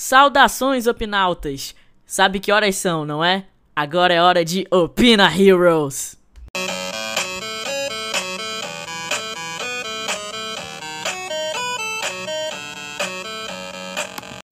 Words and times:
Saudações, 0.00 0.86
opinautas! 0.86 1.74
Sabe 2.06 2.38
que 2.38 2.52
horas 2.52 2.76
são, 2.76 3.04
não 3.04 3.24
é? 3.24 3.46
Agora 3.74 4.14
é 4.14 4.22
hora 4.22 4.44
de 4.44 4.64
Opina 4.70 5.28
Heroes! 5.28 6.16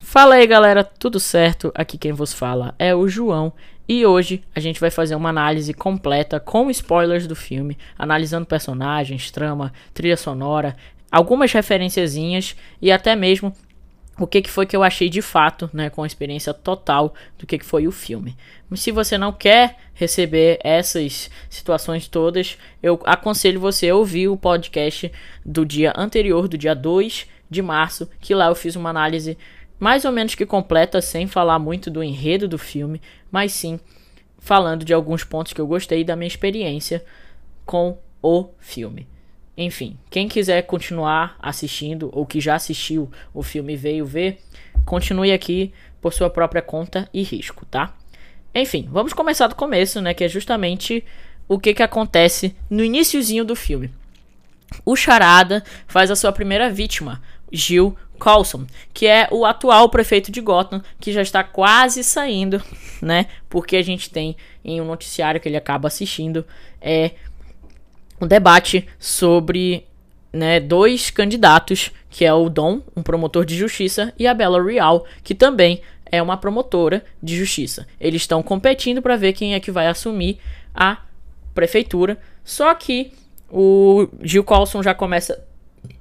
Fala 0.03 0.35
aí 0.35 0.47
galera, 0.49 0.83
tudo 0.83 1.21
certo? 1.21 1.71
Aqui 1.77 1.97
quem 1.97 2.13
vos 2.13 2.33
fala 2.33 2.75
é 2.77 2.93
o 2.93 3.07
João 3.07 3.53
e 3.89 4.05
hoje 4.05 4.43
a 4.53 4.59
gente 4.59 4.81
vai 4.81 4.91
fazer 4.91 5.15
uma 5.15 5.29
análise 5.29 5.73
completa 5.73 6.41
com 6.41 6.69
spoilers 6.73 7.29
do 7.29 7.37
filme, 7.37 7.79
analisando 7.97 8.47
personagens, 8.47 9.31
trama, 9.31 9.73
trilha 9.95 10.17
sonora, 10.17 10.77
algumas 11.09 11.53
referenciazinhas 11.53 12.57
e 12.83 12.91
até 12.91 13.15
mesmo 13.15 13.55
o 14.19 14.27
que, 14.27 14.41
que 14.41 14.51
foi 14.51 14.65
que 14.65 14.75
eu 14.75 14.83
achei 14.83 15.09
de 15.09 15.21
fato, 15.21 15.69
né, 15.73 15.91
com 15.91 16.03
a 16.03 16.07
experiência 16.07 16.55
total 16.55 17.15
do 17.39 17.47
que, 17.47 17.59
que 17.59 17.65
foi 17.65 17.87
o 17.87 17.93
filme. 17.93 18.37
Mas 18.69 18.81
se 18.81 18.91
você 18.91 19.19
não 19.19 19.33
quer 19.33 19.77
receber 19.95 20.59
essas 20.65 21.31
situações 21.51 22.09
todas, 22.09 22.57
eu 22.83 23.01
aconselho 23.05 23.61
você 23.61 23.91
a 23.91 23.95
ouvir 23.95 24.29
o 24.29 24.37
podcast 24.37 25.13
do 25.45 25.67
dia 25.67 25.93
anterior, 25.97 26.49
do 26.49 26.57
dia 26.57 26.75
2 26.75 27.27
de 27.51 27.63
março, 27.63 28.09
que 28.21 28.35
lá 28.35 28.47
eu 28.49 28.55
fiz 28.55 28.75
uma 28.75 28.91
análise 28.91 29.37
mais 29.79 30.07
ou 30.07 30.13
menos 30.13 30.35
que 30.35 30.47
completa, 30.47 31.03
sem 31.03 31.27
falar 31.27 31.59
muito 31.59 31.91
do 31.91 32.03
enredo 32.03 32.49
do 32.49 32.59
filme, 32.59 33.01
mas 33.31 33.53
sim 33.53 33.79
falando 34.39 34.85
de 34.85 34.95
alguns 34.95 35.25
pontos 35.25 35.53
que 35.53 35.61
eu 35.61 35.67
gostei 35.67 36.05
da 36.05 36.15
minha 36.15 36.29
experiência 36.29 37.05
com 37.65 37.99
o 38.23 38.51
filme. 38.59 39.07
Enfim, 39.57 39.97
quem 40.11 40.29
quiser 40.29 40.63
continuar 40.63 41.37
assistindo 41.41 42.11
ou 42.13 42.27
que 42.27 42.41
já 42.41 42.57
assistiu 42.57 43.11
o 43.33 43.43
filme 43.43 43.73
e 43.73 43.77
veio 43.77 44.05
ver, 44.05 44.39
continue 44.85 45.33
aqui 45.33 45.73
por 46.01 46.13
sua 46.13 46.29
própria 46.29 46.61
conta 46.61 47.09
e 47.13 47.23
risco, 47.23 47.65
tá? 47.65 47.95
Enfim, 48.55 48.89
vamos 48.91 49.13
começar 49.13 49.47
do 49.47 49.55
começo, 49.55 50.01
né, 50.01 50.15
que 50.15 50.25
é 50.25 50.29
justamente 50.29 51.05
o 51.49 51.59
que 51.59 51.75
que 51.75 51.83
acontece 51.83 52.55
no 52.69 52.85
iníciozinho 52.85 53.45
do 53.45 53.57
filme. 53.57 53.91
O 54.85 54.97
Charada 54.97 55.63
faz 55.87 56.11
a 56.11 56.17
sua 56.17 56.33
primeira 56.33 56.71
vítima, 56.71 57.23
Gil 57.53 57.97
Coulson, 58.19 58.67
que 58.93 59.07
é 59.07 59.29
o 59.31 59.45
atual 59.45 59.89
prefeito 59.89 60.33
de 60.33 60.41
Gotham, 60.41 60.83
que 61.01 61.13
já 61.13 61.23
está 61.23 61.45
quase 61.45 62.03
saindo, 62.03 62.63
né? 63.01 63.27
Porque 63.49 63.77
a 63.77 63.83
gente 63.83 64.11
tem 64.11 64.37
em 64.65 64.81
um 64.81 64.87
noticiário 64.87 65.41
que 65.41 65.49
ele 65.49 65.57
acaba 65.57 65.89
assistindo 65.89 66.45
é 66.81 67.13
um 68.21 68.27
debate 68.27 68.87
sobre 68.99 69.87
né, 70.33 70.61
dois 70.61 71.11
candidatos, 71.11 71.91
que 72.11 72.25
é 72.25 72.33
o 72.33 72.49
Dom, 72.49 72.83
um 72.97 73.03
promotor 73.03 73.45
de 73.45 73.57
justiça, 73.57 74.13
e 74.19 74.27
a 74.27 74.35
Bella 74.35 74.63
Real, 74.63 75.07
que 75.23 75.35
também 75.35 75.81
é 76.11 76.23
uma 76.23 76.37
promotora 76.37 77.05
de 77.23 77.37
justiça. 77.37 77.87
Eles 78.01 78.23
estão 78.23 78.43
competindo 78.43 79.03
para 79.03 79.17
ver 79.17 79.33
quem 79.33 79.55
é 79.55 79.61
que 79.61 79.71
vai 79.71 79.87
assumir 79.87 80.39
a 80.75 80.99
prefeitura. 81.55 82.19
Só 82.45 82.73
que 82.75 83.13
o 83.51 84.09
Gil 84.23 84.45
Colson 84.45 84.83
já 84.83 84.95
começa 84.95 85.43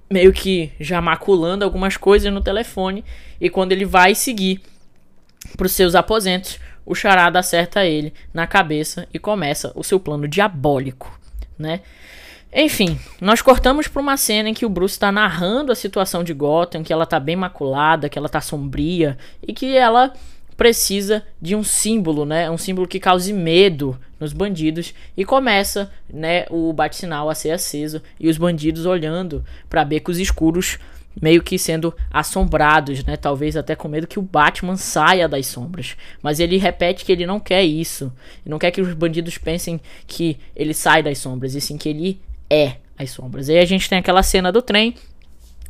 meio 0.10 0.32
que 0.32 0.72
já 0.80 1.02
maculando 1.02 1.66
algumas 1.66 1.98
coisas 1.98 2.32
no 2.32 2.42
telefone 2.42 3.04
e 3.42 3.50
quando 3.50 3.72
ele 3.72 3.86
vai 3.86 4.14
seguir 4.14 4.62
para 5.58 5.66
os 5.66 5.72
seus 5.72 5.96
aposentos, 5.96 6.60
o 6.86 6.94
charada 6.94 7.40
acerta 7.40 7.86
ele 7.86 8.14
na 8.34 8.46
cabeça 8.46 9.08
e 9.14 9.18
começa 9.18 9.72
o 9.76 9.84
seu 9.84 10.00
plano 10.00 10.28
diabólico, 10.28 11.20
né? 11.58 11.82
Enfim, 12.58 12.98
nós 13.20 13.42
cortamos 13.42 13.86
para 13.86 14.02
uma 14.02 14.16
cena 14.16 14.48
em 14.48 14.54
que 14.54 14.66
o 14.66 14.70
Bruce 14.70 14.94
está 14.94 15.12
narrando 15.12 15.74
a 15.74 15.76
situação 15.76 16.24
de 16.24 16.34
Gotham, 16.34 16.84
que 16.84 16.94
ela 16.94 17.04
está 17.04 17.20
bem 17.20 17.36
maculada, 17.36 18.08
que 18.08 18.18
ela 18.18 18.28
está 18.28 18.40
sombria 18.40 19.18
e 19.46 19.54
que 19.54 19.76
ela 19.76 20.14
precisa 20.56 21.22
de 21.42 21.54
um 21.54 21.66
símbolo, 21.66 22.26
né? 22.26 22.50
Um 22.50 22.58
símbolo 22.58 22.88
que 22.88 22.98
cause 22.98 23.34
medo 23.34 24.00
nos 24.18 24.32
bandidos 24.32 24.94
e 25.18 25.26
começa, 25.26 25.92
né, 26.10 26.46
o 26.50 26.72
bate-sinal 26.72 27.30
a 27.30 27.36
ser 27.36 27.52
aceso 27.52 28.02
e 28.18 28.30
os 28.30 28.38
bandidos 28.38 28.86
olhando 28.86 29.44
para 29.70 29.84
becos 29.84 30.18
escuros, 30.18 30.80
meio 31.22 31.44
que 31.44 31.60
sendo 31.60 31.94
assombrados, 32.10 33.04
né? 33.04 33.18
Talvez 33.18 33.58
até 33.58 33.76
com 33.76 33.90
medo 33.90 34.08
que 34.08 34.18
o 34.18 34.22
Batman 34.22 34.78
saia 34.78 35.28
das 35.28 35.46
sombras. 35.48 35.98
Mas 36.24 36.40
ele 36.40 36.56
repete 36.56 37.04
que 37.04 37.12
ele 37.12 37.26
não 37.26 37.38
quer 37.38 37.66
isso. 37.66 38.14
Não 38.46 38.58
quer 38.58 38.72
que 38.72 38.80
os 38.80 38.94
bandidos 38.94 39.38
pensem 39.38 39.78
que 40.08 40.38
ele 40.56 40.74
sai 40.74 41.04
das 41.04 41.18
sombras, 41.18 41.54
e 41.54 41.60
sim 41.60 41.78
que 41.78 41.90
ele 41.90 42.22
é 42.50 42.76
as 42.98 43.12
sombras. 43.12 43.50
E 43.50 43.54
aí 43.54 43.60
a 43.60 43.66
gente 43.66 43.90
tem 43.90 43.98
aquela 43.98 44.24
cena 44.24 44.52
do 44.52 44.62
trem, 44.62 44.96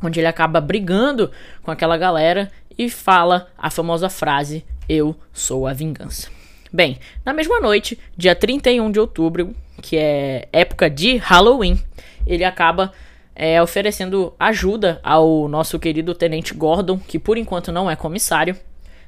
onde 0.02 0.20
ele 0.20 0.26
acaba 0.26 0.60
brigando 0.60 1.30
com 1.62 1.70
aquela 1.70 1.96
galera 1.96 2.50
e 2.78 2.88
fala 2.88 3.48
a 3.56 3.70
famosa 3.70 4.08
frase: 4.08 4.64
Eu 4.88 5.16
sou 5.32 5.66
a 5.66 5.72
vingança. 5.72 6.28
Bem, 6.72 6.98
na 7.24 7.32
mesma 7.32 7.60
noite, 7.60 7.98
dia 8.16 8.34
31 8.34 8.90
de 8.90 9.00
outubro, 9.00 9.54
que 9.80 9.96
é 9.96 10.48
época 10.52 10.90
de 10.90 11.16
Halloween, 11.16 11.80
ele 12.26 12.44
acaba 12.44 12.92
é, 13.34 13.62
oferecendo 13.62 14.34
ajuda 14.38 15.00
ao 15.02 15.48
nosso 15.48 15.78
querido 15.78 16.14
Tenente 16.14 16.54
Gordon, 16.54 16.98
que 16.98 17.18
por 17.18 17.38
enquanto 17.38 17.70
não 17.70 17.90
é 17.90 17.94
comissário 17.94 18.56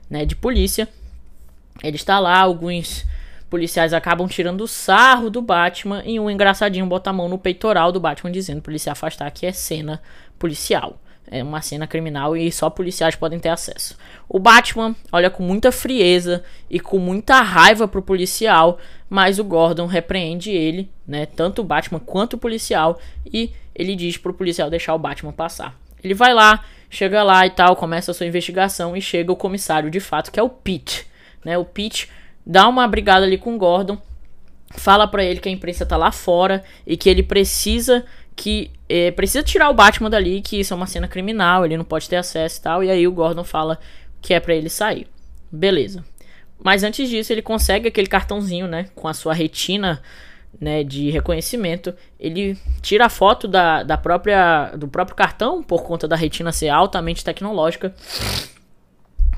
né, 0.08 0.24
de 0.24 0.36
polícia. 0.36 0.88
Ele 1.82 1.96
está 1.96 2.18
lá, 2.18 2.38
alguns 2.38 3.06
policiais 3.48 3.92
acabam 3.92 4.28
tirando 4.28 4.62
o 4.62 4.68
sarro 4.68 5.30
do 5.30 5.40
Batman 5.40 6.02
e 6.04 6.20
um 6.20 6.30
engraçadinho 6.30 6.86
bota 6.86 7.10
a 7.10 7.12
mão 7.12 7.28
no 7.28 7.38
peitoral 7.38 7.90
do 7.90 8.00
Batman 8.00 8.30
dizendo 8.30 8.60
para 8.60 8.72
ele 8.72 8.78
se 8.78 8.90
afastar 8.90 9.30
que 9.30 9.46
é 9.46 9.52
cena 9.52 10.02
policial. 10.38 11.00
É 11.30 11.42
uma 11.42 11.60
cena 11.60 11.86
criminal 11.86 12.36
e 12.36 12.50
só 12.50 12.70
policiais 12.70 13.14
podem 13.14 13.38
ter 13.38 13.50
acesso. 13.50 13.96
O 14.28 14.38
Batman 14.38 14.96
olha 15.12 15.28
com 15.28 15.42
muita 15.42 15.70
frieza 15.70 16.42
e 16.70 16.80
com 16.80 16.98
muita 16.98 17.40
raiva 17.42 17.86
pro 17.86 18.00
policial, 18.00 18.78
mas 19.10 19.38
o 19.38 19.44
Gordon 19.44 19.86
repreende 19.86 20.50
ele, 20.50 20.90
né, 21.06 21.26
tanto 21.26 21.60
o 21.60 21.64
Batman 21.64 22.00
quanto 22.00 22.34
o 22.34 22.38
policial, 22.38 22.98
e 23.26 23.52
ele 23.74 23.94
diz 23.94 24.16
pro 24.16 24.32
policial 24.32 24.70
deixar 24.70 24.94
o 24.94 24.98
Batman 24.98 25.32
passar. 25.32 25.78
Ele 26.02 26.14
vai 26.14 26.32
lá, 26.32 26.64
chega 26.88 27.22
lá 27.22 27.46
e 27.46 27.50
tal, 27.50 27.76
começa 27.76 28.10
a 28.10 28.14
sua 28.14 28.26
investigação 28.26 28.96
e 28.96 29.00
chega 29.02 29.30
o 29.30 29.36
comissário 29.36 29.90
de 29.90 30.00
fato, 30.00 30.32
que 30.32 30.40
é 30.40 30.42
o 30.42 30.48
Pete, 30.48 31.06
né? 31.44 31.58
O 31.58 31.64
Pete 31.64 32.08
dá 32.48 32.66
uma 32.66 32.88
brigada 32.88 33.26
ali 33.26 33.36
com 33.36 33.54
o 33.54 33.58
Gordon, 33.58 33.98
fala 34.70 35.06
para 35.06 35.22
ele 35.22 35.38
que 35.38 35.50
a 35.50 35.52
imprensa 35.52 35.84
tá 35.84 35.98
lá 35.98 36.10
fora 36.10 36.64
e 36.86 36.96
que 36.96 37.10
ele 37.10 37.22
precisa 37.22 38.04
que 38.34 38.70
é, 38.88 39.10
precisa 39.10 39.42
tirar 39.42 39.68
o 39.68 39.74
Batman 39.74 40.08
dali, 40.08 40.40
que 40.40 40.60
isso 40.60 40.72
é 40.72 40.76
uma 40.76 40.86
cena 40.86 41.08
criminal, 41.08 41.64
ele 41.64 41.76
não 41.76 41.84
pode 41.84 42.08
ter 42.08 42.16
acesso 42.16 42.58
e 42.58 42.62
tal. 42.62 42.84
E 42.84 42.90
aí 42.90 43.06
o 43.06 43.12
Gordon 43.12 43.42
fala 43.42 43.78
que 44.22 44.32
é 44.32 44.38
para 44.38 44.54
ele 44.54 44.70
sair. 44.70 45.08
Beleza. 45.50 46.04
Mas 46.62 46.84
antes 46.84 47.08
disso, 47.08 47.32
ele 47.32 47.42
consegue 47.42 47.88
aquele 47.88 48.06
cartãozinho, 48.06 48.66
né, 48.68 48.86
com 48.94 49.08
a 49.08 49.14
sua 49.14 49.34
retina, 49.34 50.00
né, 50.60 50.84
de 50.84 51.10
reconhecimento. 51.10 51.92
Ele 52.18 52.56
tira 52.80 53.06
a 53.06 53.08
foto 53.08 53.48
da, 53.48 53.82
da 53.82 53.96
própria 53.96 54.72
do 54.76 54.86
próprio 54.86 55.16
cartão 55.16 55.62
por 55.62 55.82
conta 55.82 56.06
da 56.06 56.16
retina 56.16 56.52
ser 56.52 56.68
altamente 56.68 57.24
tecnológica 57.24 57.92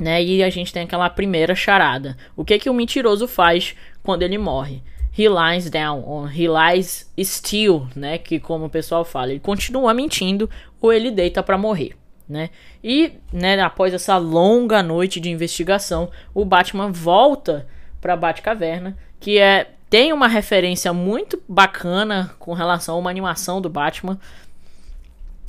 né? 0.01 0.23
E 0.25 0.43
a 0.43 0.49
gente 0.49 0.73
tem 0.73 0.83
aquela 0.83 1.11
primeira 1.11 1.55
charada. 1.55 2.17
O 2.35 2.45
que 2.45 2.59
que 2.59 2.71
o 2.71 2.75
mentiroso 2.75 3.29
faz 3.29 3.77
quando 4.03 4.23
ele 4.23 4.39
morre? 4.39 4.83
He 5.17 5.27
lies 5.29 5.69
down, 5.69 6.03
or 6.07 6.33
he 6.35 6.47
lies 6.49 7.13
still, 7.23 7.87
né? 7.95 8.17
Que 8.17 8.41
como 8.41 8.65
o 8.65 8.71
pessoal 8.71 9.05
fala, 9.05 9.31
ele 9.31 9.41
continua 9.41 9.93
mentindo 9.93 10.49
ou 10.81 10.91
ele 10.93 11.11
deita 11.11 11.43
para 11.43 11.59
morrer, 11.59 11.95
né? 12.27 12.49
E, 12.83 13.13
né, 13.31 13.61
após 13.61 13.93
essa 13.93 14.17
longa 14.17 14.83
noite 14.83 15.21
de 15.21 15.29
investigação, 15.29 16.11
o 16.33 16.45
Batman 16.45 16.91
volta 16.91 17.67
para 18.01 18.17
Batcaverna, 18.17 18.97
que 19.21 19.39
é 19.39 19.69
tem 19.91 20.13
uma 20.13 20.29
referência 20.29 20.93
muito 20.93 21.43
bacana 21.49 22.33
com 22.39 22.55
relação 22.55 22.95
a 22.95 22.99
uma 22.99 23.11
animação 23.11 23.61
do 23.61 23.69
Batman 23.69 24.19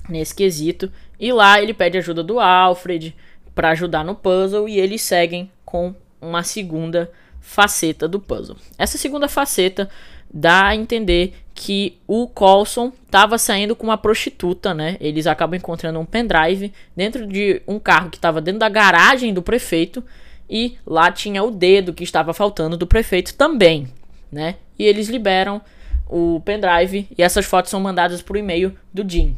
nesse 0.09 0.33
quesito. 0.33 0.91
E 1.19 1.31
lá 1.31 1.61
ele 1.61 1.75
pede 1.75 1.99
ajuda 1.99 2.23
do 2.23 2.39
Alfred, 2.39 3.15
para 3.53 3.69
ajudar 3.69 4.03
no 4.03 4.15
puzzle 4.15 4.67
e 4.67 4.79
eles 4.79 5.01
seguem 5.01 5.51
com 5.65 5.93
uma 6.21 6.43
segunda 6.43 7.11
faceta 7.39 8.07
do 8.07 8.19
puzzle. 8.19 8.57
Essa 8.77 8.97
segunda 8.97 9.27
faceta 9.27 9.89
dá 10.33 10.67
a 10.67 10.75
entender 10.75 11.33
que 11.53 11.97
o 12.07 12.27
Colson 12.27 12.91
estava 13.05 13.37
saindo 13.37 13.75
com 13.75 13.85
uma 13.85 13.97
prostituta, 13.97 14.73
né? 14.73 14.97
Eles 14.99 15.27
acabam 15.27 15.57
encontrando 15.57 15.99
um 15.99 16.05
pendrive 16.05 16.71
dentro 16.95 17.27
de 17.27 17.61
um 17.67 17.77
carro 17.77 18.09
que 18.09 18.17
estava 18.17 18.39
dentro 18.39 18.59
da 18.59 18.69
garagem 18.69 19.33
do 19.33 19.41
prefeito 19.41 20.03
e 20.49 20.77
lá 20.85 21.11
tinha 21.11 21.43
o 21.43 21.51
dedo 21.51 21.93
que 21.93 22.03
estava 22.03 22.33
faltando 22.33 22.77
do 22.77 22.87
prefeito 22.87 23.33
também, 23.35 23.87
né? 24.31 24.55
E 24.77 24.85
eles 24.85 25.09
liberam 25.09 25.61
o 26.09 26.41
pendrive 26.43 27.07
e 27.17 27.21
essas 27.21 27.45
fotos 27.45 27.71
são 27.71 27.79
mandadas 27.79 28.21
por 28.21 28.37
e-mail 28.37 28.75
do 28.93 29.07
Jim. 29.07 29.35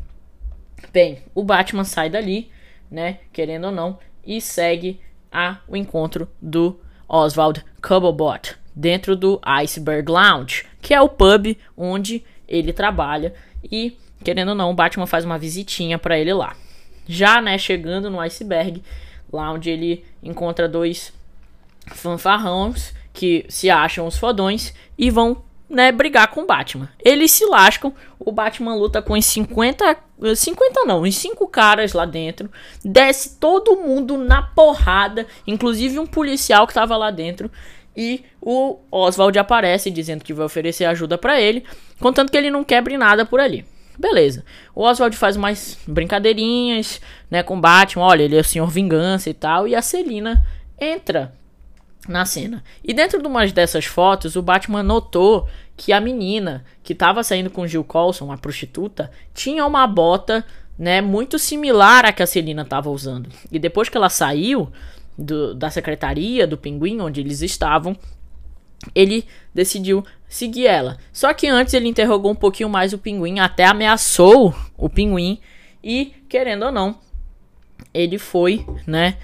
Bem, 0.91 1.19
o 1.33 1.43
Batman 1.43 1.83
sai 1.83 2.09
dali 2.09 2.49
né? 2.93 3.19
Querendo 3.33 3.65
ou 3.65 3.71
não, 3.71 3.97
e 4.25 4.39
segue 4.39 5.01
a, 5.31 5.57
o 5.67 5.75
encontro 5.75 6.29
do 6.41 6.79
Oswald 7.09 7.65
Cubblebot 7.81 8.55
dentro 8.75 9.15
do 9.15 9.39
Iceberg 9.43 10.09
Lounge, 10.09 10.65
que 10.81 10.93
é 10.93 11.01
o 11.01 11.09
pub 11.09 11.57
onde 11.75 12.23
ele 12.47 12.71
trabalha 12.71 13.33
e 13.63 13.97
querendo 14.23 14.49
ou 14.49 14.55
não, 14.55 14.71
o 14.71 14.73
Batman 14.73 15.05
faz 15.05 15.25
uma 15.25 15.37
visitinha 15.37 15.99
para 15.99 16.17
ele 16.17 16.33
lá. 16.33 16.55
Já, 17.05 17.41
né, 17.41 17.57
chegando 17.57 18.09
no 18.09 18.19
iceberg, 18.19 18.81
lá 19.31 19.51
onde 19.51 19.69
ele 19.69 20.05
encontra 20.21 20.69
dois 20.69 21.11
fanfarrões 21.87 22.93
que 23.11 23.45
se 23.49 23.69
acham 23.69 24.07
os 24.07 24.17
fodões 24.17 24.73
e 24.97 25.09
vão 25.09 25.43
né, 25.69 25.91
brigar 25.91 26.27
com 26.27 26.41
o 26.41 26.45
Batman. 26.45 26.89
Eles 27.03 27.31
se 27.31 27.45
lascam, 27.45 27.93
o 28.19 28.31
Batman 28.31 28.75
luta 28.75 29.01
com 29.01 29.13
os 29.13 29.25
50, 29.25 29.97
50 30.35 30.85
não, 30.85 31.01
os 31.01 31.15
5 31.15 31.47
caras 31.47 31.93
lá 31.93 32.05
dentro, 32.05 32.49
desce 32.83 33.37
todo 33.39 33.75
mundo 33.75 34.17
na 34.17 34.41
porrada, 34.41 35.25
inclusive 35.47 35.99
um 35.99 36.05
policial 36.05 36.67
que 36.67 36.73
tava 36.73 36.95
lá 36.95 37.11
dentro, 37.11 37.51
e 37.95 38.23
o 38.41 38.79
Oswald 38.91 39.37
aparece 39.37 39.91
dizendo 39.91 40.23
que 40.23 40.33
vai 40.33 40.45
oferecer 40.45 40.85
ajuda 40.85 41.17
para 41.17 41.39
ele, 41.39 41.63
contanto 41.99 42.31
que 42.31 42.37
ele 42.37 42.49
não 42.49 42.63
quebre 42.63 42.97
nada 42.97 43.25
por 43.25 43.39
ali. 43.39 43.65
Beleza. 43.97 44.43
O 44.73 44.81
Oswald 44.81 45.15
faz 45.15 45.37
mais 45.37 45.77
brincadeirinhas, 45.87 46.99
né, 47.29 47.43
com 47.43 47.61
Batman, 47.61 48.05
olha, 48.05 48.23
ele 48.23 48.35
é 48.35 48.41
o 48.41 48.43
Senhor 48.43 48.67
Vingança 48.67 49.29
e 49.29 49.33
tal, 49.33 49.67
e 49.67 49.75
a 49.75 49.81
Celina 49.81 50.43
entra 50.79 51.33
na 52.07 52.25
cena. 52.25 52.63
E 52.83 52.93
dentro 52.93 53.21
de 53.21 53.27
umas 53.27 53.51
dessas 53.51 53.85
fotos, 53.85 54.35
o 54.35 54.41
Batman 54.41 54.83
notou 54.83 55.47
que 55.75 55.91
a 55.91 55.99
menina 55.99 56.63
que 56.83 56.93
estava 56.93 57.23
saindo 57.23 57.49
com 57.49 57.67
Jill 57.67 57.83
Colson, 57.83 58.25
uma 58.25 58.37
prostituta, 58.37 59.11
tinha 59.33 59.65
uma 59.65 59.87
bota, 59.87 60.45
né, 60.77 61.01
muito 61.01 61.39
similar 61.39 62.05
à 62.05 62.11
que 62.11 62.21
a 62.21 62.27
Celina 62.27 62.63
estava 62.63 62.89
usando. 62.89 63.29
E 63.51 63.57
depois 63.57 63.89
que 63.89 63.97
ela 63.97 64.09
saiu 64.09 64.71
do, 65.17 65.53
da 65.53 65.69
secretaria 65.69 66.45
do 66.45 66.57
Pinguim, 66.57 66.99
onde 66.99 67.21
eles 67.21 67.41
estavam, 67.41 67.97
ele 68.93 69.25
decidiu 69.53 70.05
seguir 70.27 70.67
ela. 70.67 70.97
Só 71.11 71.33
que 71.33 71.47
antes 71.47 71.73
ele 71.73 71.87
interrogou 71.87 72.31
um 72.31 72.35
pouquinho 72.35 72.69
mais 72.69 72.91
o 72.91 72.97
Pinguim, 72.97 73.39
até 73.39 73.65
ameaçou 73.65 74.53
o 74.77 74.89
Pinguim 74.89 75.39
e, 75.83 76.13
querendo 76.27 76.65
ou 76.65 76.71
não, 76.71 76.97
ele 77.93 78.17
foi, 78.17 78.65
né, 78.85 79.17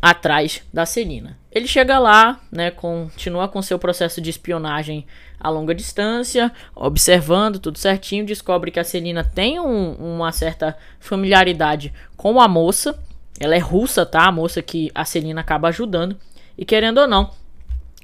atrás 0.00 0.62
da 0.72 0.84
Celina. 0.86 1.38
Ele 1.50 1.66
chega 1.66 1.98
lá, 1.98 2.40
né, 2.50 2.70
continua 2.70 3.48
com 3.48 3.62
seu 3.62 3.78
processo 3.78 4.20
de 4.20 4.30
espionagem 4.30 5.06
a 5.38 5.48
longa 5.48 5.74
distância, 5.74 6.52
observando 6.74 7.58
tudo 7.58 7.78
certinho, 7.78 8.26
descobre 8.26 8.70
que 8.70 8.80
a 8.80 8.84
Celina 8.84 9.22
tem 9.22 9.60
um, 9.60 9.92
uma 9.92 10.32
certa 10.32 10.76
familiaridade 10.98 11.92
com 12.16 12.40
a 12.40 12.48
moça. 12.48 12.98
Ela 13.38 13.54
é 13.54 13.58
russa, 13.58 14.06
tá? 14.06 14.26
A 14.26 14.32
moça 14.32 14.62
que 14.62 14.90
a 14.94 15.04
Celina 15.04 15.42
acaba 15.42 15.68
ajudando. 15.68 16.16
E 16.56 16.64
querendo 16.64 16.98
ou 16.98 17.06
não, 17.06 17.30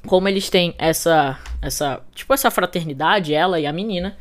como 0.06 0.28
eles 0.28 0.50
têm 0.50 0.74
essa 0.78 1.38
essa, 1.62 2.02
tipo 2.12 2.34
essa 2.34 2.50
fraternidade, 2.50 3.32
ela 3.32 3.60
e 3.60 3.66
a 3.66 3.72
menina, 3.72 4.16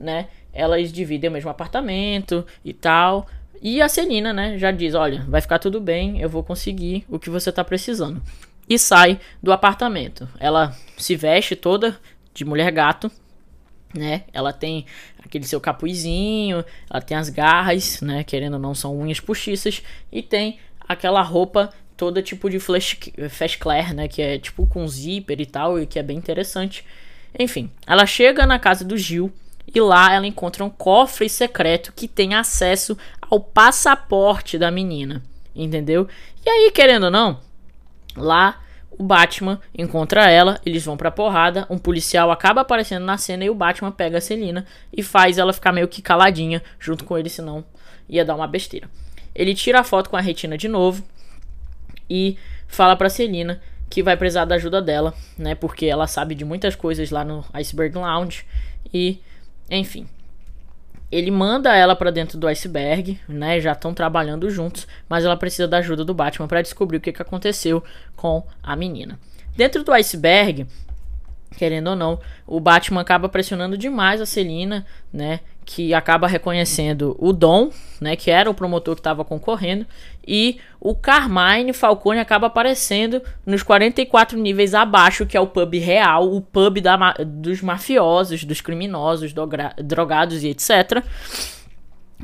né? 0.00 0.28
Elas 0.52 0.90
dividem 0.90 1.28
o 1.28 1.32
mesmo 1.32 1.50
apartamento 1.50 2.44
e 2.64 2.72
tal. 2.72 3.26
E 3.62 3.80
a 3.82 3.88
Celina, 3.88 4.32
né, 4.32 4.58
já 4.58 4.70
diz: 4.70 4.94
"Olha, 4.94 5.24
vai 5.28 5.40
ficar 5.40 5.58
tudo 5.58 5.80
bem, 5.80 6.20
eu 6.20 6.28
vou 6.28 6.42
conseguir 6.42 7.04
o 7.08 7.18
que 7.18 7.30
você 7.30 7.50
tá 7.50 7.64
precisando" 7.64 8.22
e 8.68 8.78
sai 8.78 9.20
do 9.42 9.52
apartamento. 9.52 10.28
Ela 10.38 10.76
se 10.98 11.14
veste 11.16 11.54
toda 11.54 11.98
de 12.34 12.44
mulher 12.44 12.70
gato, 12.70 13.10
né? 13.94 14.24
Ela 14.32 14.52
tem 14.52 14.84
aquele 15.24 15.46
seu 15.46 15.60
capuzinho, 15.60 16.64
ela 16.90 17.00
tem 17.00 17.16
as 17.16 17.28
garras, 17.28 18.00
né? 18.00 18.24
Querendo 18.24 18.54
ou 18.54 18.60
não, 18.60 18.74
são 18.74 18.98
unhas 18.98 19.20
postiças 19.20 19.82
e 20.10 20.22
tem 20.22 20.58
aquela 20.80 21.22
roupa 21.22 21.72
toda 21.96 22.22
tipo 22.22 22.50
de 22.50 22.58
flash, 22.58 22.98
flash 23.30 23.56
claire, 23.56 23.94
né? 23.94 24.08
Que 24.08 24.20
é 24.20 24.38
tipo 24.38 24.66
com 24.66 24.86
zíper 24.86 25.40
e 25.40 25.46
tal, 25.46 25.80
e 25.80 25.86
que 25.86 25.98
é 25.98 26.02
bem 26.02 26.18
interessante. 26.18 26.84
Enfim, 27.38 27.70
ela 27.86 28.06
chega 28.06 28.46
na 28.46 28.58
casa 28.58 28.84
do 28.84 28.96
Gil 28.96 29.32
e 29.74 29.80
lá 29.80 30.12
ela 30.12 30.26
encontra 30.26 30.64
um 30.64 30.70
cofre 30.70 31.28
secreto 31.28 31.92
que 31.94 32.08
tem 32.08 32.34
acesso 32.34 32.96
ao 33.20 33.40
passaporte 33.40 34.58
da 34.58 34.70
menina, 34.70 35.22
entendeu? 35.54 36.08
E 36.44 36.48
aí, 36.48 36.70
querendo 36.70 37.04
ou 37.04 37.10
não, 37.10 37.40
Lá, 38.16 38.62
o 38.90 39.02
Batman 39.02 39.60
encontra 39.76 40.30
ela, 40.30 40.58
eles 40.64 40.84
vão 40.84 40.96
pra 40.96 41.10
porrada, 41.10 41.66
um 41.68 41.76
policial 41.76 42.30
acaba 42.30 42.62
aparecendo 42.62 43.04
na 43.04 43.18
cena 43.18 43.44
e 43.44 43.50
o 43.50 43.54
Batman 43.54 43.92
pega 43.92 44.18
a 44.18 44.22
Celina 44.22 44.64
e 44.92 45.02
faz 45.02 45.36
ela 45.36 45.52
ficar 45.52 45.72
meio 45.72 45.86
que 45.86 46.00
caladinha 46.00 46.62
junto 46.78 47.04
com 47.04 47.18
ele, 47.18 47.28
senão 47.28 47.64
ia 48.08 48.24
dar 48.24 48.34
uma 48.34 48.46
besteira. 48.46 48.88
Ele 49.34 49.54
tira 49.54 49.80
a 49.80 49.84
foto 49.84 50.08
com 50.08 50.16
a 50.16 50.20
retina 50.20 50.56
de 50.56 50.66
novo 50.66 51.04
e 52.08 52.38
fala 52.66 52.96
pra 52.96 53.10
Celina 53.10 53.60
que 53.90 54.02
vai 54.02 54.16
precisar 54.16 54.46
da 54.46 54.54
ajuda 54.54 54.80
dela, 54.80 55.14
né? 55.36 55.54
Porque 55.54 55.86
ela 55.86 56.06
sabe 56.06 56.34
de 56.34 56.44
muitas 56.44 56.74
coisas 56.74 57.10
lá 57.10 57.22
no 57.22 57.44
Iceberg 57.52 57.96
Lounge 57.96 58.44
e, 58.92 59.20
enfim, 59.70 60.06
ele 61.10 61.30
manda 61.30 61.74
ela 61.74 61.94
para 61.94 62.10
dentro 62.10 62.38
do 62.38 62.48
iceberg, 62.48 63.20
né? 63.28 63.60
Já 63.60 63.72
estão 63.72 63.94
trabalhando 63.94 64.50
juntos, 64.50 64.86
mas 65.08 65.24
ela 65.24 65.36
precisa 65.36 65.68
da 65.68 65.78
ajuda 65.78 66.04
do 66.04 66.14
Batman 66.14 66.48
para 66.48 66.62
descobrir 66.62 66.96
o 66.96 67.00
que, 67.00 67.12
que 67.12 67.22
aconteceu 67.22 67.82
com 68.16 68.44
a 68.62 68.74
menina. 68.74 69.18
Dentro 69.56 69.84
do 69.84 69.92
iceberg, 69.92 70.66
querendo 71.56 71.88
ou 71.88 71.96
não, 71.96 72.20
o 72.46 72.60
Batman 72.60 73.00
acaba 73.00 73.28
pressionando 73.28 73.78
demais 73.78 74.20
a 74.20 74.26
Celina, 74.26 74.84
né? 75.12 75.40
Que 75.66 75.92
acaba 75.92 76.26
reconhecendo 76.26 77.14
o 77.18 77.32
Dom, 77.32 77.70
né? 78.00 78.16
Que 78.16 78.30
era 78.30 78.48
o 78.48 78.54
promotor 78.54 78.94
que 78.94 79.00
estava 79.00 79.24
concorrendo. 79.24 79.84
E 80.26 80.58
o 80.80 80.94
Carmine 80.94 81.72
Falcone 81.74 82.20
acaba 82.20 82.46
aparecendo 82.46 83.20
nos 83.44 83.62
44 83.62 84.38
níveis 84.38 84.72
abaixo, 84.74 85.26
que 85.26 85.36
é 85.36 85.40
o 85.40 85.46
pub 85.46 85.74
real, 85.74 86.32
o 86.32 86.40
pub 86.40 86.80
da, 86.80 87.12
dos 87.26 87.60
mafiosos, 87.60 88.44
dos 88.44 88.60
criminosos, 88.60 89.34
drogados 89.82 90.42
e 90.42 90.48
etc. 90.48 91.04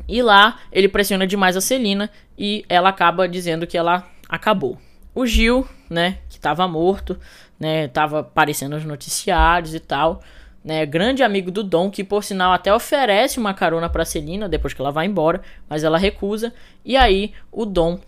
E 0.07 0.21
lá 0.21 0.59
ele 0.71 0.87
pressiona 0.87 1.27
demais 1.27 1.55
a 1.55 1.61
Celina 1.61 2.09
e 2.37 2.65
ela 2.67 2.89
acaba 2.89 3.27
dizendo 3.27 3.67
que 3.67 3.77
ela 3.77 4.07
acabou. 4.27 4.77
O 5.13 5.25
Gil, 5.25 5.67
né, 5.89 6.17
que 6.27 6.37
estava 6.37 6.67
morto, 6.67 7.19
né? 7.59 7.87
Tava 7.87 8.21
aparecendo 8.21 8.73
nos 8.73 8.83
noticiários 8.83 9.73
e 9.75 9.79
tal. 9.79 10.21
Né, 10.63 10.85
grande 10.85 11.23
amigo 11.23 11.51
do 11.51 11.61
Dom, 11.61 11.91
que 11.91 12.05
por 12.05 12.23
sinal 12.23 12.53
até 12.53 12.73
oferece 12.73 13.37
uma 13.37 13.53
carona 13.53 13.89
para 13.89 14.05
Celina 14.05 14.47
depois 14.47 14.73
que 14.73 14.79
ela 14.79 14.91
vai 14.91 15.05
embora, 15.05 15.41
mas 15.67 15.83
ela 15.83 15.97
recusa. 15.97 16.53
E 16.85 16.95
aí 16.95 17.33
o 17.51 17.65
Dom, 17.65 17.99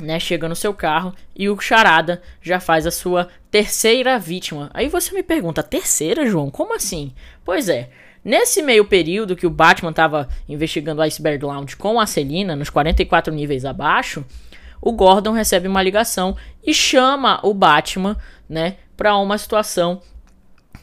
né, 0.00 0.18
chega 0.18 0.48
no 0.48 0.56
seu 0.56 0.74
carro 0.74 1.14
e 1.36 1.48
o 1.48 1.60
Charada 1.60 2.20
já 2.42 2.58
faz 2.58 2.84
a 2.84 2.90
sua 2.90 3.28
terceira 3.48 4.18
vítima. 4.18 4.70
Aí 4.74 4.88
você 4.88 5.14
me 5.14 5.22
pergunta, 5.22 5.62
terceira, 5.62 6.26
João? 6.26 6.50
Como 6.50 6.74
assim? 6.74 7.12
Pois 7.44 7.68
é. 7.68 7.90
Nesse 8.24 8.60
meio 8.60 8.84
período 8.84 9.36
que 9.36 9.46
o 9.46 9.50
Batman 9.50 9.90
estava 9.90 10.28
investigando 10.48 11.00
o 11.00 11.04
Iceberg 11.04 11.44
Lounge 11.44 11.76
com 11.76 12.00
a 12.00 12.06
Celina, 12.06 12.56
nos 12.56 12.68
44 12.68 13.32
níveis 13.32 13.64
abaixo, 13.64 14.24
o 14.80 14.92
Gordon 14.92 15.32
recebe 15.32 15.68
uma 15.68 15.82
ligação 15.82 16.36
e 16.64 16.74
chama 16.74 17.40
o 17.42 17.54
Batman 17.54 18.16
né, 18.48 18.76
para 18.96 19.16
uma 19.16 19.38
situação 19.38 20.00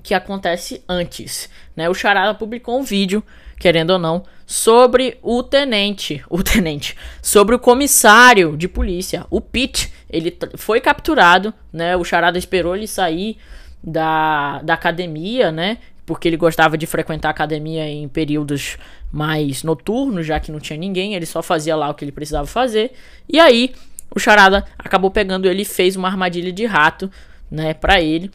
que 0.03 0.13
acontece 0.13 0.83
antes, 0.87 1.49
né? 1.75 1.89
O 1.89 1.93
Charada 1.93 2.33
publicou 2.33 2.79
um 2.79 2.83
vídeo, 2.83 3.23
querendo 3.59 3.91
ou 3.91 3.99
não, 3.99 4.23
sobre 4.45 5.17
o 5.21 5.41
tenente, 5.41 6.23
o 6.29 6.43
tenente, 6.43 6.95
sobre 7.21 7.55
o 7.55 7.59
comissário 7.59 8.55
de 8.55 8.67
polícia, 8.67 9.25
o 9.29 9.41
Pete. 9.41 9.91
Ele 10.09 10.37
foi 10.55 10.79
capturado, 10.79 11.53
né? 11.73 11.95
O 11.95 12.03
Charada 12.03 12.37
esperou 12.37 12.75
ele 12.75 12.87
sair 12.87 13.37
da, 13.83 14.61
da 14.61 14.73
academia, 14.73 15.51
né? 15.51 15.77
Porque 16.05 16.27
ele 16.27 16.37
gostava 16.37 16.77
de 16.77 16.85
frequentar 16.85 17.29
a 17.29 17.31
academia 17.31 17.87
em 17.87 18.07
períodos 18.07 18.77
mais 19.11 19.63
noturnos, 19.63 20.25
já 20.25 20.39
que 20.39 20.51
não 20.51 20.59
tinha 20.59 20.77
ninguém, 20.77 21.15
ele 21.15 21.25
só 21.25 21.41
fazia 21.41 21.75
lá 21.75 21.89
o 21.89 21.93
que 21.93 22.05
ele 22.05 22.11
precisava 22.11 22.45
fazer. 22.45 22.91
E 23.27 23.39
aí, 23.39 23.73
o 24.15 24.19
Charada 24.19 24.65
acabou 24.77 25.09
pegando 25.09 25.47
ele 25.47 25.63
e 25.63 25.65
fez 25.65 25.95
uma 25.95 26.07
armadilha 26.07 26.51
de 26.51 26.65
rato 26.65 27.09
né, 27.49 27.73
para 27.73 28.01
ele, 28.01 28.31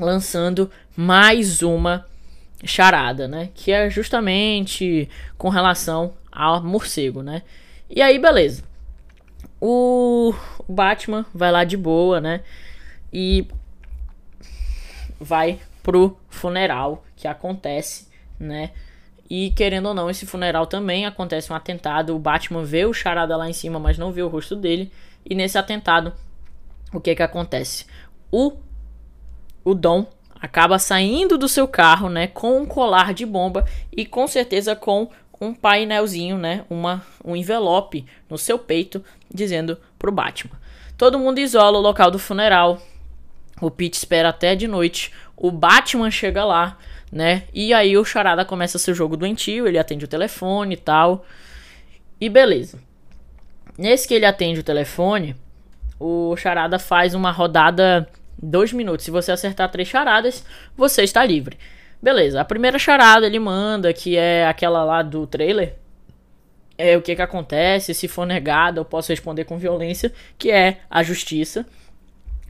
lançando 0.00 0.70
mais 0.96 1.62
uma 1.62 2.06
charada, 2.64 3.26
né, 3.26 3.50
que 3.54 3.72
é 3.72 3.88
justamente 3.88 5.08
com 5.38 5.48
relação 5.48 6.12
ao 6.30 6.62
morcego, 6.62 7.22
né? 7.22 7.42
E 7.88 8.02
aí, 8.02 8.18
beleza. 8.18 8.62
O 9.60 10.34
Batman 10.68 11.24
vai 11.34 11.50
lá 11.50 11.64
de 11.64 11.76
boa, 11.76 12.20
né? 12.20 12.42
E 13.12 13.46
vai 15.18 15.58
pro 15.82 16.16
funeral 16.28 17.04
que 17.16 17.26
acontece, 17.26 18.08
né? 18.38 18.70
E 19.28 19.50
querendo 19.50 19.86
ou 19.86 19.94
não, 19.94 20.10
esse 20.10 20.26
funeral 20.26 20.66
também 20.66 21.06
acontece 21.06 21.52
um 21.52 21.56
atentado. 21.56 22.14
O 22.14 22.18
Batman 22.18 22.64
vê 22.64 22.84
o 22.84 22.92
charada 22.92 23.36
lá 23.36 23.48
em 23.48 23.52
cima, 23.52 23.78
mas 23.78 23.98
não 23.98 24.12
vê 24.12 24.22
o 24.22 24.28
rosto 24.28 24.54
dele. 24.54 24.92
E 25.24 25.34
nesse 25.34 25.58
atentado, 25.58 26.12
o 26.92 27.00
que 27.00 27.14
que 27.14 27.22
acontece? 27.22 27.86
o, 28.30 28.52
o 29.70 29.74
Dom 29.74 30.06
acaba 30.40 30.78
saindo 30.78 31.36
do 31.36 31.48
seu 31.48 31.68
carro, 31.68 32.08
né, 32.08 32.26
com 32.26 32.60
um 32.60 32.66
colar 32.66 33.12
de 33.12 33.26
bomba 33.26 33.64
e 33.92 34.06
com 34.06 34.26
certeza 34.26 34.74
com 34.74 35.08
um 35.40 35.54
painelzinho, 35.54 36.36
né, 36.36 36.64
uma, 36.68 37.04
um 37.24 37.36
envelope 37.36 38.04
no 38.28 38.36
seu 38.36 38.58
peito 38.58 39.02
dizendo 39.32 39.78
pro 39.98 40.12
Batman. 40.12 40.58
Todo 40.96 41.18
mundo 41.18 41.38
isola 41.38 41.78
o 41.78 41.82
local 41.82 42.10
do 42.10 42.18
funeral. 42.18 42.80
O 43.60 43.70
Pete 43.70 43.94
espera 43.94 44.28
até 44.30 44.54
de 44.54 44.66
noite. 44.66 45.12
O 45.36 45.50
Batman 45.50 46.10
chega 46.10 46.44
lá, 46.44 46.76
né? 47.10 47.44
E 47.54 47.72
aí 47.72 47.96
o 47.96 48.04
Charada 48.04 48.44
começa 48.44 48.78
seu 48.78 48.94
jogo 48.94 49.16
doentio, 49.16 49.66
ele 49.66 49.78
atende 49.78 50.04
o 50.04 50.08
telefone 50.08 50.74
e 50.74 50.78
tal. 50.78 51.24
E 52.20 52.28
beleza. 52.28 52.78
Nesse 53.78 54.06
que 54.06 54.12
ele 54.12 54.26
atende 54.26 54.60
o 54.60 54.62
telefone, 54.62 55.34
o 55.98 56.36
charada 56.36 56.78
faz 56.78 57.14
uma 57.14 57.30
rodada 57.30 58.06
dois 58.42 58.72
minutos. 58.72 59.04
Se 59.04 59.10
você 59.10 59.32
acertar 59.32 59.70
três 59.70 59.88
charadas, 59.88 60.44
você 60.76 61.02
está 61.02 61.24
livre. 61.24 61.58
Beleza, 62.02 62.40
a 62.40 62.44
primeira 62.44 62.78
charada 62.78 63.26
ele 63.26 63.38
manda, 63.38 63.92
que 63.92 64.16
é 64.16 64.46
aquela 64.46 64.84
lá 64.84 65.02
do 65.02 65.26
trailer. 65.26 65.76
É 66.78 66.96
o 66.96 67.02
que 67.02 67.14
que 67.14 67.20
acontece, 67.20 67.92
se 67.92 68.08
for 68.08 68.24
negado 68.24 68.80
eu 68.80 68.84
posso 68.86 69.12
responder 69.12 69.44
com 69.44 69.58
violência, 69.58 70.10
que 70.38 70.50
é 70.50 70.78
a 70.88 71.02
justiça. 71.02 71.66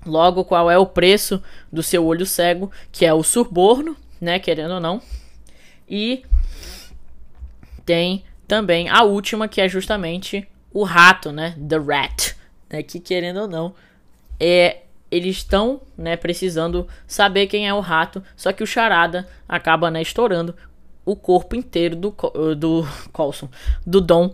Logo, 0.07 0.45
qual 0.45 0.71
é 0.71 0.79
o 0.79 0.87
preço 0.87 1.43
do 1.71 1.83
seu 1.83 2.07
olho 2.07 2.25
cego, 2.25 2.71
que 2.93 3.05
é 3.05 3.13
o 3.13 3.25
suborno, 3.25 3.97
né, 4.21 4.39
querendo 4.39 4.75
ou 4.75 4.81
não. 4.81 5.03
E 5.89 6.25
tem 7.85 8.25
também 8.47 8.89
a 8.89 9.03
última, 9.03 9.49
que 9.49 9.61
é 9.61 9.69
justamente 9.69 10.47
o 10.73 10.85
rato, 10.85 11.33
né, 11.33 11.57
the 11.69 11.77
rat, 11.77 12.35
né, 12.71 12.85
que 12.85 13.01
querendo 13.01 13.41
ou 13.41 13.49
não, 13.49 13.75
é 14.39 14.83
eles 15.11 15.37
estão, 15.37 15.81
né, 15.97 16.17
precisando 16.17 16.87
saber 17.07 17.47
quem 17.47 17.69
é 17.69 17.75
o 17.75 17.81
rato, 17.81 18.23
só 18.37 18.53
que 18.53 18.63
o 18.63 18.67
charada 18.67 19.29
acaba, 19.49 19.91
né, 19.91 20.01
estourando 20.01 20.55
o 21.05 21.17
corpo 21.17 21.57
inteiro 21.57 21.97
do 21.97 22.15
do 22.57 22.87
Colson, 23.13 23.49
do 23.85 24.01
Dom, 24.01 24.33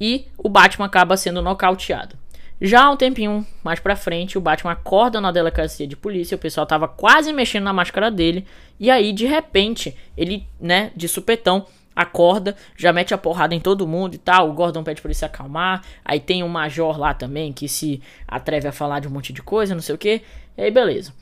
e 0.00 0.26
o 0.38 0.48
Batman 0.48 0.86
acaba 0.86 1.16
sendo 1.16 1.42
nocauteado. 1.42 2.16
Já 2.62 2.90
um 2.90 2.96
tempinho 2.96 3.46
mais 3.64 3.80
pra 3.80 3.96
frente, 3.96 4.36
o 4.36 4.40
Batman 4.40 4.72
acorda 4.72 5.20
na 5.20 5.32
delegacia 5.32 5.86
de 5.86 5.96
polícia, 5.96 6.34
o 6.34 6.38
pessoal 6.38 6.66
tava 6.66 6.86
quase 6.86 7.32
mexendo 7.32 7.64
na 7.64 7.72
máscara 7.72 8.10
dele, 8.10 8.46
e 8.78 8.90
aí 8.90 9.12
de 9.12 9.26
repente, 9.26 9.96
ele, 10.16 10.46
né, 10.60 10.90
de 10.94 11.08
supetão, 11.08 11.66
acorda, 12.00 12.56
já 12.76 12.92
mete 12.92 13.12
a 13.12 13.18
porrada 13.18 13.54
em 13.54 13.60
todo 13.60 13.86
mundo 13.86 14.14
e 14.14 14.18
tal. 14.18 14.50
O 14.50 14.52
Gordon 14.52 14.82
pede 14.82 15.00
pra 15.00 15.08
ele 15.08 15.14
se 15.14 15.24
acalmar. 15.24 15.82
Aí 16.04 16.20
tem 16.20 16.42
um 16.42 16.48
major 16.48 16.98
lá 16.98 17.14
também 17.14 17.52
que 17.52 17.68
se 17.68 18.00
atreve 18.26 18.68
a 18.68 18.72
falar 18.72 19.00
de 19.00 19.08
um 19.08 19.10
monte 19.10 19.32
de 19.32 19.42
coisa, 19.42 19.74
não 19.74 19.82
sei 19.82 19.94
o 19.94 19.98
que. 19.98 20.22
E 20.56 20.62
aí, 20.62 20.70
beleza. 20.70 21.12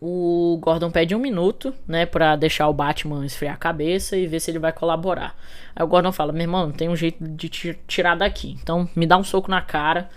O 0.00 0.58
Gordon 0.60 0.90
pede 0.90 1.14
um 1.14 1.18
minuto, 1.18 1.74
né, 1.88 2.04
pra 2.04 2.36
deixar 2.36 2.68
o 2.68 2.72
Batman 2.72 3.24
esfriar 3.24 3.54
a 3.54 3.58
cabeça 3.58 4.16
e 4.16 4.26
ver 4.26 4.40
se 4.40 4.50
ele 4.50 4.58
vai 4.58 4.72
colaborar. 4.72 5.34
Aí 5.74 5.82
o 5.82 5.88
Gordon 5.88 6.12
fala: 6.12 6.32
Meu 6.32 6.42
irmão, 6.42 6.70
tem 6.70 6.88
um 6.88 6.96
jeito 6.96 7.22
de 7.26 7.48
te 7.48 7.78
tirar 7.86 8.14
daqui. 8.14 8.56
Então 8.62 8.88
me 8.94 9.06
dá 9.06 9.16
um 9.16 9.24
soco 9.24 9.50
na 9.50 9.62
cara. 9.62 10.10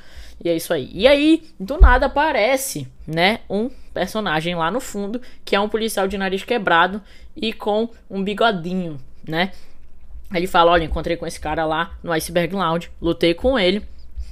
E 0.44 0.50
é 0.50 0.56
isso 0.56 0.74
aí. 0.74 0.90
E 0.94 1.06
aí, 1.06 1.44
do 1.60 1.78
nada 1.78 2.06
aparece, 2.06 2.88
né, 3.06 3.40
um 3.50 3.70
personagem 3.94 4.56
lá 4.56 4.72
no 4.72 4.80
fundo, 4.80 5.22
que 5.44 5.56
é 5.56 5.60
um 5.60 5.68
policial 5.68 6.08
de 6.08 6.18
nariz 6.18 6.44
quebrado 6.44 7.02
e 7.36 7.52
com 7.52 7.90
um 8.10 8.24
bigodinho, 8.24 8.98
né? 9.30 9.52
Ele 10.34 10.48
fala: 10.48 10.72
Olha, 10.72 10.84
encontrei 10.84 11.16
com 11.16 11.26
esse 11.26 11.40
cara 11.40 11.66
lá 11.66 11.92
no 12.04 12.12
Iceberg 12.12 12.54
Lounge, 12.54 12.92
lutei 13.02 13.34
com 13.34 13.58
ele, 13.58 13.84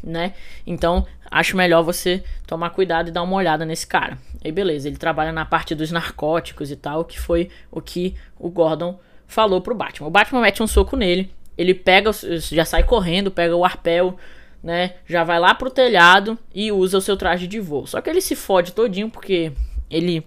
né? 0.04 0.34
Então 0.66 1.06
acho 1.30 1.58
melhor 1.58 1.84
você 1.84 2.24
tomar 2.46 2.72
cuidado 2.72 3.10
e 3.10 3.12
dar 3.12 3.24
uma 3.24 3.36
olhada 3.36 3.66
nesse 3.66 3.86
cara. 3.86 4.18
Aí 4.44 4.51
beleza, 4.51 4.88
ele 4.88 4.98
trabalha 4.98 5.32
na 5.32 5.46
parte 5.46 5.75
dos 5.75 5.92
narcóticos 5.92 6.72
e 6.72 6.75
tal, 6.75 7.06
que 7.06 7.20
foi 7.20 7.50
o 7.72 7.82
que 7.82 8.16
o 8.39 8.50
Gordon 8.50 9.00
falou 9.27 9.62
pro 9.62 9.75
Batman. 9.75 10.08
O 10.08 10.12
Batman 10.12 10.42
mete 10.42 10.63
um 10.63 10.68
soco 10.68 10.96
nele, 10.96 11.32
ele 11.58 11.74
pega, 11.74 12.12
já 12.39 12.63
sai 12.63 12.84
correndo, 12.84 13.32
pega 13.32 13.56
o 13.56 13.66
arpel, 13.66 14.18
né? 14.63 14.96
Já 15.06 15.24
vai 15.24 15.39
lá 15.39 15.54
pro 15.54 15.70
telhado 15.70 16.38
e 16.54 16.72
usa 16.72 16.98
o 16.98 17.01
seu 17.01 17.18
traje 17.18 17.48
de 17.48 17.60
voo. 17.60 17.88
Só 17.88 18.00
que 18.01 18.10
ele 18.10 18.22
se 18.22 18.36
fode 18.36 18.72
todinho 18.72 19.10
porque 19.10 19.51
ele 19.89 20.25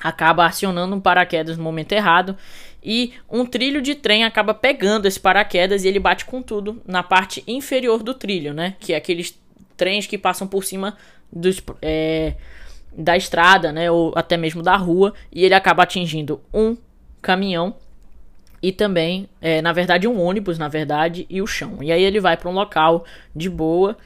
acaba 0.00 0.46
acionando 0.46 0.94
um 0.96 1.00
paraquedas 1.00 1.56
no 1.56 1.62
momento 1.62 1.92
errado 1.92 2.36
e 2.84 3.14
um 3.30 3.46
trilho 3.46 3.80
de 3.80 3.94
trem 3.94 4.24
acaba 4.24 4.52
pegando 4.52 5.06
esse 5.06 5.18
paraquedas 5.18 5.84
e 5.84 5.88
ele 5.88 5.98
bate 5.98 6.24
com 6.24 6.42
tudo 6.42 6.82
na 6.86 7.02
parte 7.02 7.42
inferior 7.46 8.02
do 8.02 8.12
trilho, 8.12 8.52
né? 8.52 8.76
Que 8.78 8.92
é 8.92 8.96
aqueles 8.96 9.38
trens 9.76 10.06
que 10.06 10.18
passam 10.18 10.46
por 10.46 10.64
cima 10.64 10.96
dos, 11.32 11.62
é, 11.80 12.34
da 12.94 13.16
estrada, 13.16 13.72
né? 13.72 13.90
Ou 13.90 14.12
até 14.14 14.36
mesmo 14.36 14.62
da 14.62 14.76
rua. 14.76 15.14
E 15.32 15.44
ele 15.44 15.54
acaba 15.54 15.84
atingindo 15.84 16.40
um 16.52 16.76
caminhão 17.22 17.74
e 18.62 18.72
também, 18.72 19.28
é, 19.40 19.62
na 19.62 19.72
verdade, 19.72 20.08
um 20.08 20.20
ônibus, 20.20 20.58
na 20.58 20.68
verdade, 20.68 21.26
e 21.28 21.40
o 21.40 21.46
chão. 21.46 21.82
E 21.82 21.90
aí 21.90 22.02
ele 22.02 22.20
vai 22.20 22.36
para 22.36 22.48
um 22.48 22.54
local 22.54 23.04
de 23.34 23.48
boa 23.48 23.96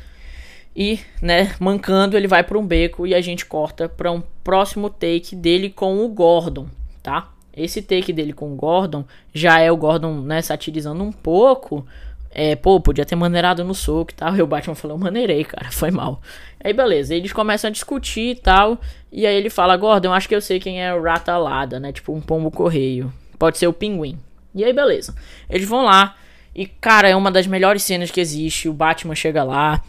e, 0.75 1.01
né, 1.21 1.55
mancando, 1.59 2.17
ele 2.17 2.29
vai 2.29 2.45
para 2.45 2.59
um 2.59 2.67
beco 2.67 3.07
e 3.07 3.15
a 3.15 3.21
gente 3.21 3.45
corta 3.45 3.89
para 3.89 4.13
um 4.13 4.23
próximo 4.45 4.89
take 4.89 5.35
dele 5.35 5.71
com 5.71 6.05
o 6.05 6.09
Gordon, 6.09 6.69
tá? 7.03 7.33
Esse 7.63 7.83
take 7.83 8.13
dele 8.13 8.33
com 8.33 8.53
o 8.53 8.57
Gordon 8.57 9.05
já 9.33 9.61
é 9.61 9.71
o 9.71 9.77
Gordon, 9.77 10.21
né, 10.21 10.41
satirizando 10.43 11.03
um 11.03 11.13
pouco. 11.13 11.87
É, 12.31 12.55
pô, 12.55 12.79
podia 12.81 13.07
ter 13.07 13.17
maneirado 13.17 13.65
no 13.65 13.75
soco 13.75 14.13
e 14.13 14.15
tal. 14.15 14.37
E 14.37 14.43
o 14.43 14.47
Batman 14.47 14.75
falou, 14.75 14.99
maneirei, 14.99 15.45
cara, 15.45 15.71
foi 15.73 15.91
mal. 15.91 16.21
Aí 16.63 16.73
beleza, 16.73 17.15
eles 17.15 17.33
começam 17.33 17.69
a 17.69 17.73
discutir 17.73 18.31
e 18.31 18.35
tal. 18.35 18.79
E 19.11 19.27
aí 19.27 19.35
ele 19.37 19.51
fala, 19.51 19.77
Gordon, 19.77 20.13
acho 20.13 20.29
que 20.29 20.35
eu 20.35 20.41
sei 20.41 20.61
quem 20.61 20.83
é 20.83 20.95
o 20.95 21.03
Ratalada, 21.03 21.81
né? 21.81 21.93
Tipo 21.93 22.13
um 22.13 22.21
pombo 22.21 22.51
correio. 22.51 23.13
Pode 23.39 23.59
ser 23.59 23.67
o 23.67 23.73
pinguim. 23.73 24.19
E 24.55 24.65
aí 24.65 24.73
beleza. 24.73 25.15
Eles 25.49 25.69
vão 25.69 25.85
lá. 25.85 26.17
E, 26.55 26.67
cara, 26.67 27.09
é 27.09 27.15
uma 27.15 27.31
das 27.31 27.47
melhores 27.47 27.83
cenas 27.83 28.11
que 28.11 28.21
existe. 28.21 28.69
O 28.69 28.73
Batman 28.73 29.15
chega 29.15 29.45
lá, 29.45 29.81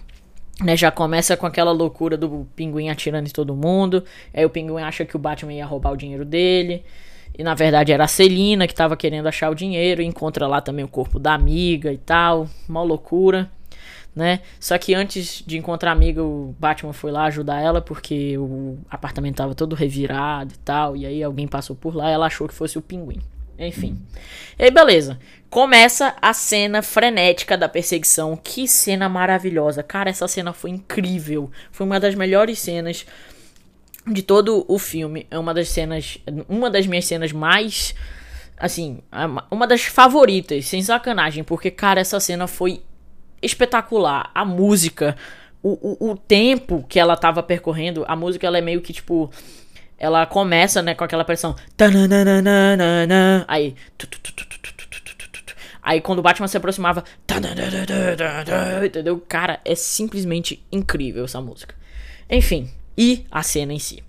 né, 0.62 0.78
já 0.78 0.92
começa 0.92 1.36
com 1.36 1.46
aquela 1.46 1.72
loucura 1.72 2.18
do 2.18 2.48
pinguim 2.56 2.90
atirando 2.90 3.28
em 3.28 3.32
todo 3.32 3.56
mundo. 3.56 4.04
Aí 4.34 4.46
o 4.46 4.50
pinguim 4.50 4.82
acha 4.82 5.06
que 5.06 5.16
o 5.16 5.20
Batman 5.20 5.54
ia 5.54 5.66
roubar 5.66 5.94
o 5.94 5.98
dinheiro 5.98 6.26
dele. 6.26 6.84
E 7.40 7.44
na 7.44 7.56
verdade 7.56 7.94
era 7.94 8.04
a 8.04 8.08
Celina 8.08 8.68
que 8.68 8.76
tava 8.76 8.98
querendo 8.98 9.28
achar 9.28 9.50
o 9.50 9.56
dinheiro. 9.56 10.02
Encontra 10.02 10.46
lá 10.46 10.60
também 10.60 10.84
o 10.84 10.90
corpo 10.90 11.18
da 11.18 11.34
amiga 11.34 11.90
e 11.94 11.98
tal. 11.98 12.50
Uma 12.68 12.84
loucura, 12.84 13.50
né? 14.14 14.42
Só 14.60 14.78
que 14.78 14.94
antes 14.94 15.42
de 15.48 15.58
encontrar 15.58 15.92
a 15.92 15.94
amiga, 15.94 16.22
o 16.22 16.54
Batman 16.60 16.92
foi 16.92 17.14
lá 17.14 17.24
ajudar 17.28 17.62
ela. 17.62 17.80
Porque 17.80 18.38
o 18.38 18.78
apartamento 18.90 19.38
tava 19.38 19.56
todo 19.56 19.74
revirado 19.74 20.54
e 20.54 20.58
tal. 20.58 20.98
E 20.98 21.06
aí 21.06 21.24
alguém 21.24 21.48
passou 21.48 21.78
por 21.78 21.96
lá 21.96 22.10
e 22.10 22.14
ela 22.14 22.26
achou 22.26 22.46
que 22.46 22.54
fosse 22.54 22.78
o 22.78 22.82
pinguim. 22.82 23.22
Enfim. 23.58 23.98
E 24.58 24.66
aí, 24.66 24.72
beleza. 24.72 25.18
Começa 25.50 26.18
a 26.22 26.34
cena 26.34 26.82
frenética 26.82 27.58
da 27.58 27.70
perseguição. 27.70 28.36
Que 28.36 28.68
cena 28.68 29.08
maravilhosa. 29.08 29.82
Cara, 29.82 30.10
essa 30.10 30.28
cena 30.28 30.52
foi 30.52 30.72
incrível. 30.72 31.50
Foi 31.72 31.86
uma 31.86 32.02
das 32.02 32.16
melhores 32.16 32.60
cenas 32.60 33.06
de 34.08 34.22
todo 34.22 34.66
o 34.68 34.80
filme. 34.80 35.28
É 35.30 35.38
uma 35.38 35.54
das 35.54 35.70
cenas, 35.70 36.18
uma 36.48 36.70
das 36.70 36.88
minhas 36.88 37.06
cenas 37.06 37.32
mais 37.32 37.94
assim, 38.60 39.00
uma 39.50 39.66
das 39.66 39.84
favoritas, 39.84 40.66
sem 40.66 40.84
sacanagem, 40.84 41.46
porque 41.46 41.72
cara, 41.72 42.02
essa 42.02 42.20
cena 42.20 42.46
foi 42.46 42.82
espetacular. 43.42 44.30
A 44.36 44.44
música, 44.44 45.16
o, 45.64 46.08
o, 46.08 46.12
o 46.12 46.18
tempo 46.18 46.86
que 46.88 47.00
ela 47.00 47.16
tava 47.16 47.42
percorrendo, 47.42 48.04
a 48.08 48.16
música 48.16 48.46
ela 48.46 48.58
é 48.58 48.62
meio 48.62 48.82
que 48.82 48.92
tipo 48.92 49.32
ela 49.98 50.26
começa, 50.26 50.82
né, 50.82 50.96
com 50.96 51.04
aquela 51.04 51.26
pressão. 51.26 51.56
Aí. 53.48 53.76
Aí 55.82 56.02
quando 56.02 56.20
o 56.20 56.22
Batman 56.22 56.48
se 56.48 56.56
aproximava. 56.56 57.04
Entendeu? 58.86 59.22
Cara, 59.28 59.60
é 59.66 59.76
simplesmente 59.76 60.64
incrível 60.72 61.26
essa 61.26 61.42
música. 61.42 61.76
Enfim, 62.30 62.70
e 63.00 63.26
a 63.32 63.42
cena 63.42 63.72
em 63.72 63.80
si. 63.80 64.04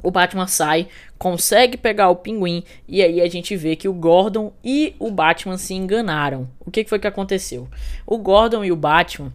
O 0.00 0.10
Batman 0.10 0.46
sai, 0.46 0.88
consegue 1.18 1.76
pegar 1.76 2.08
o 2.08 2.16
pinguim, 2.16 2.62
e 2.86 3.02
aí 3.02 3.20
a 3.20 3.28
gente 3.28 3.56
vê 3.56 3.74
que 3.74 3.88
o 3.88 3.92
Gordon 3.92 4.52
e 4.64 4.94
o 4.98 5.10
Batman 5.10 5.58
se 5.58 5.74
enganaram. 5.74 6.48
O 6.60 6.70
que, 6.70 6.84
foi 6.84 7.00
que 7.00 7.06
aconteceu? 7.06 7.68
O 8.06 8.18
Gordon 8.18 8.64
e 8.64 8.70
o 8.70 8.76
Batman 8.76 9.32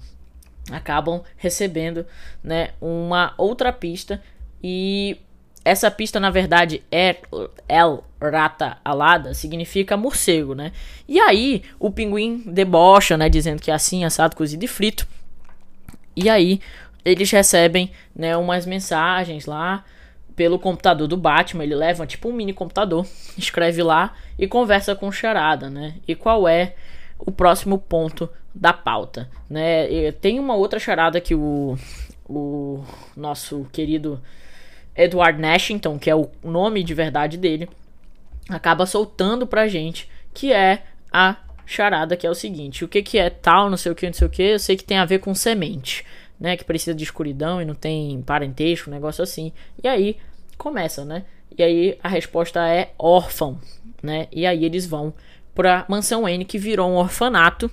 acabam 0.72 1.22
recebendo 1.36 2.06
né, 2.42 2.70
uma 2.80 3.34
outra 3.38 3.72
pista 3.74 4.22
e 4.64 5.18
essa 5.64 5.92
pista 5.92 6.20
na 6.20 6.30
verdade 6.30 6.82
é 6.90 7.18
El 7.68 8.04
Rata 8.22 8.78
Alada, 8.84 9.34
significa 9.34 9.98
morcego, 9.98 10.56
né? 10.56 10.72
E 11.08 11.20
aí 11.20 11.62
o 11.80 11.92
pinguim 11.92 12.44
debocha, 12.46 13.18
né, 13.18 13.30
dizendo 13.30 13.62
que 13.62 13.72
é 13.72 13.74
assim, 13.74 14.06
assado, 14.06 14.36
cozido 14.36 14.64
e 14.64 14.68
frito. 14.68 15.08
E 16.16 16.30
aí 16.30 16.60
eles 17.08 17.32
recebem, 17.32 17.92
né, 18.16 18.36
umas 18.36 18.66
mensagens 18.66 19.46
lá 19.46 19.86
pelo 20.36 20.60
computador 20.60 21.08
do 21.08 21.18
Batman, 21.18 21.64
ele 21.64 21.74
leva 21.74 22.06
tipo 22.06 22.30
um 22.30 22.34
mini 22.34 22.54
computador, 22.54 23.08
escreve 23.38 23.82
lá 23.82 24.14
e 24.38 24.48
conversa 24.48 24.96
com 24.96 25.08
o 25.08 25.12
Charada, 25.12 25.70
né? 25.70 25.96
E 26.08 26.14
qual 26.14 26.48
é 26.48 26.76
o 27.18 27.32
próximo 27.32 27.80
ponto 27.80 28.30
da 28.54 28.74
pauta, 28.74 29.30
né? 29.50 29.92
E 29.92 30.12
tem 30.12 30.40
uma 30.40 30.56
outra 30.56 30.80
charada 30.80 31.20
que 31.20 31.34
o, 31.34 31.78
o 32.28 32.84
nosso 33.16 33.66
querido 33.72 34.22
Edward 34.96 35.42
Nashington, 35.42 35.98
que 35.98 36.10
é 36.10 36.16
o 36.16 36.30
nome 36.44 36.84
de 36.84 36.94
verdade 36.94 37.38
dele, 37.38 37.68
acaba 38.50 38.86
soltando 38.86 39.48
pra 39.48 39.68
gente, 39.68 40.10
que 40.34 40.54
é 40.54 40.84
a 41.12 41.38
charada 41.66 42.16
que 42.16 42.28
é 42.28 42.30
o 42.30 42.36
seguinte: 42.36 42.86
o 42.86 42.88
que 42.88 43.02
que 43.02 43.18
é 43.18 43.30
tal, 43.30 43.70
não 43.70 43.78
sei 43.78 43.92
o 43.92 43.96
que, 43.96 44.06
não 44.06 44.14
sei 44.14 44.28
o 44.28 44.30
que, 44.30 44.44
eu 44.44 44.60
sei 44.60 44.76
que 44.76 44.84
tem 44.84 44.98
a 44.98 45.06
ver 45.06 45.20
com 45.20 45.34
semente 45.34 46.06
né? 46.40 46.58
Que 46.58 46.64
precisa 46.64 46.96
de 46.96 47.04
escuridão 47.04 47.62
e 47.62 47.66
não 47.66 47.76
tem 47.76 48.22
parentesco, 48.22 48.90
um 48.90 48.94
negócio 48.94 49.24
assim. 49.24 49.52
E 49.84 49.88
aí 49.88 50.18
começa, 50.58 51.06
né? 51.06 51.24
E 51.58 51.64
aí 51.64 51.98
a 52.04 52.08
resposta 52.08 52.68
é 52.68 52.92
órfão, 52.98 53.60
né? 54.02 54.28
E 54.32 54.46
aí 54.46 54.66
eles 54.66 54.86
vão 54.86 55.14
pra 55.56 55.86
mansão 55.88 56.28
N 56.28 56.46
que 56.46 56.58
virou 56.58 56.90
um 56.90 56.96
orfanato, 56.96 57.72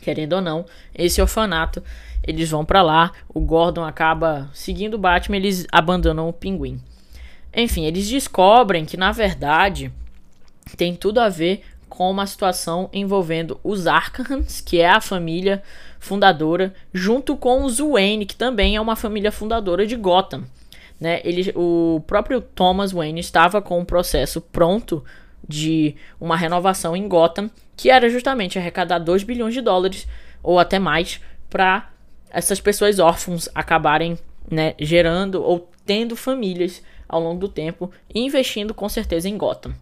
querendo 0.00 0.34
ou 0.34 0.40
não, 0.40 0.64
esse 0.94 1.20
orfanato. 1.20 1.82
Eles 2.24 2.50
vão 2.50 2.64
para 2.64 2.82
lá, 2.82 3.12
o 3.28 3.40
Gordon 3.40 3.82
acaba 3.82 4.48
seguindo 4.54 4.94
o 4.94 4.98
Batman, 4.98 5.36
eles 5.36 5.66
abandonam 5.72 6.28
o 6.28 6.32
Pinguim. 6.32 6.80
Enfim, 7.54 7.84
eles 7.84 8.08
descobrem 8.08 8.84
que 8.84 8.96
na 8.96 9.10
verdade 9.10 9.92
tem 10.76 10.94
tudo 10.94 11.18
a 11.18 11.28
ver 11.28 11.64
com 11.88 12.10
uma 12.10 12.26
situação 12.26 12.88
envolvendo 12.92 13.60
os 13.62 13.86
Arkhams, 13.86 14.60
que 14.60 14.80
é 14.80 14.88
a 14.88 15.00
família 15.00 15.62
fundadora, 16.02 16.74
junto 16.92 17.36
com 17.36 17.62
os 17.62 17.78
Wayne, 17.78 18.26
que 18.26 18.34
também 18.34 18.74
é 18.74 18.80
uma 18.80 18.96
família 18.96 19.30
fundadora 19.30 19.86
de 19.86 19.94
Gotham. 19.94 20.42
Né? 21.00 21.20
Ele, 21.22 21.52
o 21.54 22.02
próprio 22.08 22.40
Thomas 22.40 22.90
Wayne 22.90 23.20
estava 23.20 23.62
com 23.62 23.78
um 23.78 23.84
processo 23.84 24.40
pronto 24.40 25.04
de 25.46 25.94
uma 26.20 26.36
renovação 26.36 26.96
em 26.96 27.06
Gotham, 27.06 27.48
que 27.76 27.88
era 27.88 28.10
justamente 28.10 28.58
arrecadar 28.58 28.98
2 28.98 29.22
bilhões 29.22 29.54
de 29.54 29.60
dólares 29.60 30.08
ou 30.42 30.58
até 30.58 30.76
mais 30.76 31.20
para 31.48 31.88
essas 32.30 32.60
pessoas 32.60 32.98
órfãos 32.98 33.48
acabarem 33.54 34.18
né, 34.50 34.74
gerando 34.80 35.40
ou 35.40 35.70
tendo 35.86 36.16
famílias 36.16 36.82
ao 37.08 37.22
longo 37.22 37.38
do 37.38 37.48
tempo 37.48 37.92
e 38.12 38.18
investindo 38.20 38.74
com 38.74 38.88
certeza 38.88 39.28
em 39.28 39.38
Gotham. 39.38 39.72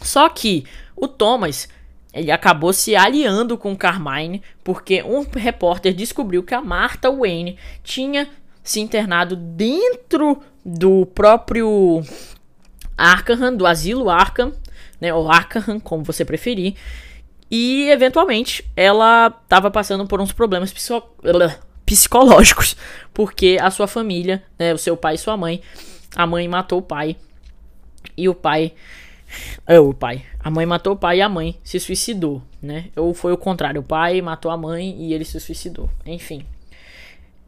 Só 0.00 0.26
que 0.30 0.64
o 0.96 1.06
Thomas 1.06 1.68
ele 2.12 2.30
acabou 2.30 2.72
se 2.72 2.96
aliando 2.96 3.56
com 3.56 3.76
Carmine 3.76 4.42
porque 4.64 5.02
um 5.02 5.22
repórter 5.22 5.94
descobriu 5.94 6.42
que 6.42 6.54
a 6.54 6.60
Martha 6.60 7.10
Wayne 7.10 7.56
tinha 7.82 8.28
se 8.62 8.80
internado 8.80 9.36
dentro 9.36 10.42
do 10.64 11.06
próprio 11.06 12.02
Arkham, 12.96 13.56
do 13.56 13.66
asilo 13.66 14.10
Arkham, 14.10 14.52
né, 15.00 15.14
ou 15.14 15.30
Arkham, 15.30 15.80
como 15.80 16.04
você 16.04 16.24
preferir, 16.24 16.74
e 17.50 17.88
eventualmente 17.88 18.64
ela 18.76 19.34
estava 19.42 19.70
passando 19.70 20.06
por 20.06 20.20
uns 20.20 20.32
problemas 20.32 20.74
psicológicos, 21.84 22.76
porque 23.14 23.56
a 23.60 23.70
sua 23.70 23.86
família, 23.86 24.42
né, 24.58 24.74
o 24.74 24.78
seu 24.78 24.96
pai 24.96 25.14
e 25.14 25.18
sua 25.18 25.36
mãe, 25.36 25.62
a 26.14 26.26
mãe 26.26 26.46
matou 26.46 26.80
o 26.80 26.82
pai 26.82 27.16
e 28.16 28.28
o 28.28 28.34
pai 28.34 28.72
é, 29.66 29.78
o 29.78 29.92
pai. 29.94 30.24
A 30.38 30.50
mãe 30.50 30.66
matou 30.66 30.94
o 30.94 30.96
pai 30.96 31.18
e 31.18 31.22
a 31.22 31.28
mãe 31.28 31.58
se 31.62 31.78
suicidou, 31.78 32.42
né? 32.60 32.86
Ou 32.96 33.14
foi 33.14 33.32
o 33.32 33.36
contrário, 33.36 33.80
o 33.80 33.84
pai 33.84 34.20
matou 34.20 34.50
a 34.50 34.56
mãe 34.56 34.96
e 34.98 35.14
ele 35.14 35.24
se 35.24 35.38
suicidou. 35.38 35.88
Enfim. 36.04 36.44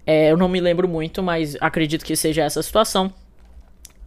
É, 0.07 0.31
eu 0.31 0.37
não 0.37 0.49
me 0.49 0.61
lembro 0.61 0.89
muito, 0.89 1.23
mas 1.23 1.57
acredito 1.61 2.05
que 2.05 2.17
seja 2.17 2.43
essa 2.43 2.63
situação. 2.63 3.13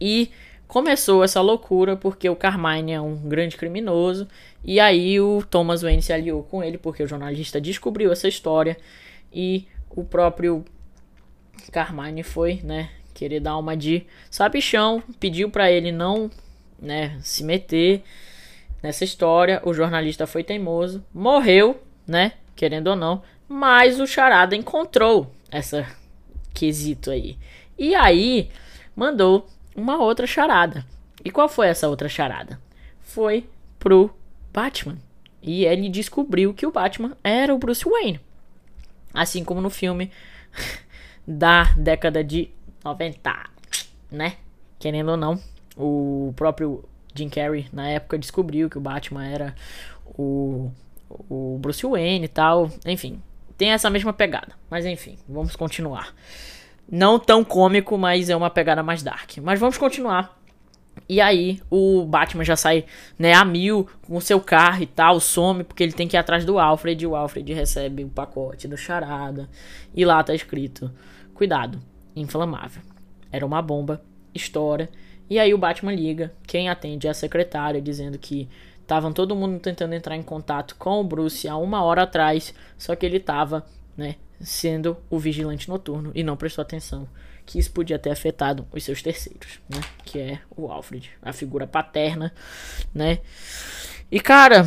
E 0.00 0.30
começou 0.68 1.24
essa 1.24 1.40
loucura 1.40 1.96
porque 1.96 2.28
o 2.28 2.36
Carmine 2.36 2.92
é 2.92 3.00
um 3.00 3.16
grande 3.16 3.56
criminoso. 3.56 4.28
E 4.64 4.78
aí 4.80 5.20
o 5.20 5.42
Thomas 5.42 5.82
Wayne 5.82 6.02
se 6.02 6.12
aliou 6.12 6.42
com 6.42 6.62
ele 6.62 6.78
porque 6.78 7.02
o 7.02 7.06
jornalista 7.06 7.60
descobriu 7.60 8.12
essa 8.12 8.28
história. 8.28 8.76
E 9.32 9.66
o 9.90 10.04
próprio 10.04 10.64
Carmine 11.72 12.22
foi, 12.22 12.60
né? 12.62 12.90
Querer 13.14 13.40
dar 13.40 13.56
uma 13.56 13.74
de 13.74 14.06
sabichão, 14.30 15.02
pediu 15.18 15.50
para 15.50 15.70
ele 15.70 15.90
não 15.90 16.30
né, 16.78 17.18
se 17.22 17.42
meter 17.44 18.02
nessa 18.82 19.04
história. 19.04 19.60
O 19.64 19.72
jornalista 19.72 20.26
foi 20.26 20.42
teimoso, 20.44 21.04
morreu, 21.12 21.80
né, 22.06 22.32
querendo 22.54 22.88
ou 22.88 22.96
não, 22.96 23.22
mas 23.48 24.00
o 24.00 24.06
Charada 24.06 24.56
encontrou 24.56 25.32
essa 25.50 25.86
quesito 26.54 27.10
aí. 27.10 27.38
E 27.78 27.94
aí 27.94 28.50
mandou 28.94 29.46
uma 29.74 30.02
outra 30.02 30.26
charada. 30.26 30.84
E 31.22 31.30
qual 31.30 31.48
foi 31.48 31.68
essa 31.68 31.88
outra 31.88 32.08
charada? 32.08 32.58
Foi 33.00 33.46
pro 33.78 34.10
Batman. 34.52 34.96
E 35.42 35.64
ele 35.64 35.88
descobriu 35.88 36.54
que 36.54 36.66
o 36.66 36.72
Batman 36.72 37.16
era 37.22 37.54
o 37.54 37.58
Bruce 37.58 37.84
Wayne. 37.84 38.20
Assim 39.12 39.44
como 39.44 39.60
no 39.60 39.70
filme 39.70 40.10
da 41.26 41.64
década 41.76 42.24
de 42.24 42.50
90, 42.84 43.50
né? 44.10 44.36
Querendo 44.78 45.10
ou 45.10 45.16
não, 45.16 45.40
o 45.76 46.32
próprio 46.34 46.84
Jim 47.14 47.28
Carrey, 47.28 47.66
na 47.72 47.88
época, 47.88 48.18
descobriu 48.18 48.70
que 48.70 48.78
o 48.78 48.80
Batman 48.80 49.26
era 49.26 49.54
o, 50.04 50.70
o 51.28 51.58
Bruce 51.60 51.86
Wayne 51.86 52.24
e 52.24 52.28
tal. 52.28 52.70
Enfim, 52.84 53.20
tem 53.56 53.70
essa 53.70 53.90
mesma 53.90 54.12
pegada. 54.12 54.52
Mas 54.70 54.86
enfim, 54.86 55.16
vamos 55.28 55.56
continuar. 55.56 56.14
Não 56.90 57.18
tão 57.18 57.44
cômico, 57.44 57.98
mas 57.98 58.30
é 58.30 58.36
uma 58.36 58.50
pegada 58.50 58.82
mais 58.82 59.02
dark. 59.02 59.38
Mas 59.42 59.58
vamos 59.58 59.76
continuar. 59.76 60.36
E 61.08 61.20
aí, 61.20 61.60
o 61.70 62.06
Batman 62.06 62.42
já 62.42 62.56
sai, 62.56 62.86
né, 63.18 63.34
a 63.34 63.44
mil 63.44 63.86
com 64.06 64.16
o 64.16 64.20
seu 64.20 64.40
carro 64.40 64.82
e 64.82 64.86
tal, 64.86 65.20
some, 65.20 65.62
porque 65.62 65.82
ele 65.82 65.92
tem 65.92 66.08
que 66.08 66.16
ir 66.16 66.18
atrás 66.18 66.44
do 66.44 66.58
Alfred. 66.58 67.02
E 67.02 67.06
o 67.06 67.14
Alfred 67.14 67.52
recebe 67.52 68.04
o 68.04 68.08
pacote 68.08 68.66
do 68.66 68.76
Charada. 68.76 69.48
E 69.94 70.04
lá 70.04 70.22
tá 70.22 70.34
escrito: 70.34 70.90
Cuidado, 71.34 71.80
inflamável. 72.14 72.82
Era 73.30 73.44
uma 73.44 73.60
bomba, 73.60 74.00
estoura 74.34 74.88
e 75.28 75.38
aí 75.38 75.52
o 75.52 75.58
Batman 75.58 75.94
liga, 75.94 76.32
quem 76.46 76.68
atende 76.68 77.06
é 77.06 77.10
a 77.10 77.14
secretária, 77.14 77.80
dizendo 77.80 78.18
que 78.18 78.48
estavam 78.80 79.12
todo 79.12 79.34
mundo 79.34 79.58
tentando 79.58 79.94
entrar 79.94 80.16
em 80.16 80.22
contato 80.22 80.76
com 80.76 81.00
o 81.00 81.04
Bruce 81.04 81.48
há 81.48 81.56
uma 81.56 81.82
hora 81.82 82.02
atrás, 82.02 82.54
só 82.78 82.94
que 82.94 83.04
ele 83.04 83.16
estava, 83.16 83.66
né, 83.96 84.16
sendo 84.40 84.96
o 85.10 85.18
vigilante 85.18 85.68
noturno 85.68 86.12
e 86.14 86.22
não 86.22 86.36
prestou 86.36 86.62
atenção 86.62 87.08
que 87.44 87.58
isso 87.58 87.70
podia 87.70 87.98
ter 87.98 88.10
afetado 88.10 88.66
os 88.72 88.82
seus 88.82 89.02
terceiros, 89.02 89.60
né, 89.68 89.80
que 90.04 90.18
é 90.18 90.40
o 90.56 90.70
Alfred, 90.70 91.10
a 91.22 91.32
figura 91.32 91.66
paterna, 91.66 92.32
né. 92.94 93.20
E 94.10 94.20
cara, 94.20 94.64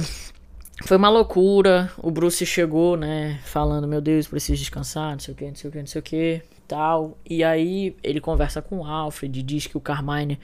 foi 0.83 0.97
uma 0.97 1.09
loucura. 1.09 1.91
O 1.97 2.09
Bruce 2.09 2.45
chegou, 2.45 2.97
né, 2.97 3.39
falando: 3.43 3.87
Meu 3.87 4.01
Deus, 4.01 4.27
preciso 4.27 4.59
descansar, 4.59 5.11
não 5.11 5.19
sei 5.19 5.33
o 5.33 5.37
que, 5.37 5.45
não 5.45 5.55
sei 5.55 5.69
o 5.69 5.73
que, 5.73 5.79
não 5.79 5.87
sei 5.87 5.99
o 5.99 6.03
que 6.03 6.41
tal. 6.69 7.17
E 7.27 7.43
aí 7.43 7.95
ele 8.03 8.21
conversa 8.21 8.61
com 8.61 8.79
o 8.79 8.85
Alfred, 8.85 9.41
diz 9.41 9.65
que 9.67 9.75
o 9.75 9.81
Carmine, 9.81 10.39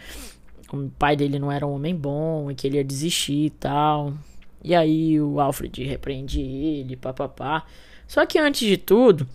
o 0.73 0.89
pai 0.97 1.15
dele 1.15 1.37
não 1.37 1.51
era 1.51 1.65
um 1.65 1.75
homem 1.75 1.95
bom 1.95 2.49
e 2.49 2.55
que 2.55 2.65
ele 2.65 2.77
ia 2.77 2.83
desistir 2.83 3.45
e 3.45 3.49
tal. 3.51 4.13
E 4.63 4.73
aí 4.73 5.21
o 5.21 5.39
Alfred 5.39 5.83
repreende 5.83 6.41
ele, 6.41 6.95
papapá. 6.95 7.63
Só 8.07 8.25
que 8.25 8.39
antes 8.39 8.67
de 8.67 8.77
tudo, 8.77 9.27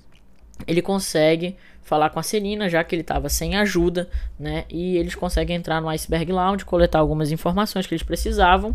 ele 0.67 0.83
consegue 0.83 1.57
falar 1.83 2.11
com 2.11 2.19
a 2.21 2.23
Celina, 2.23 2.69
já 2.69 2.83
que 2.85 2.95
ele 2.95 3.03
estava 3.03 3.29
sem 3.29 3.57
ajuda, 3.57 4.09
né? 4.39 4.65
E 4.69 4.97
eles 4.97 5.15
conseguem 5.15 5.57
entrar 5.57 5.81
no 5.81 5.89
Iceberg 5.89 6.33
Lounge, 6.33 6.65
coletar 6.65 6.99
algumas 6.99 7.33
informações 7.33 7.87
que 7.87 7.95
eles 7.95 8.03
precisavam. 8.03 8.75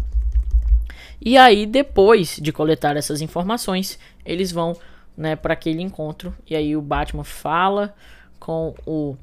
E 1.21 1.38
aí, 1.38 1.65
depois 1.65 2.38
de 2.41 2.51
coletar 2.51 2.97
essas 2.97 3.21
informações, 3.21 3.99
eles 4.25 4.51
vão 4.51 4.75
né, 5.17 5.36
para 5.36 5.54
aquele 5.54 5.82
encontro. 5.82 6.34
E 6.49 6.56
aí 6.56 6.75
o 6.75 6.82
Batman 6.82 7.23
fala 7.23 7.95
com 8.39 8.75
o, 8.86 9.15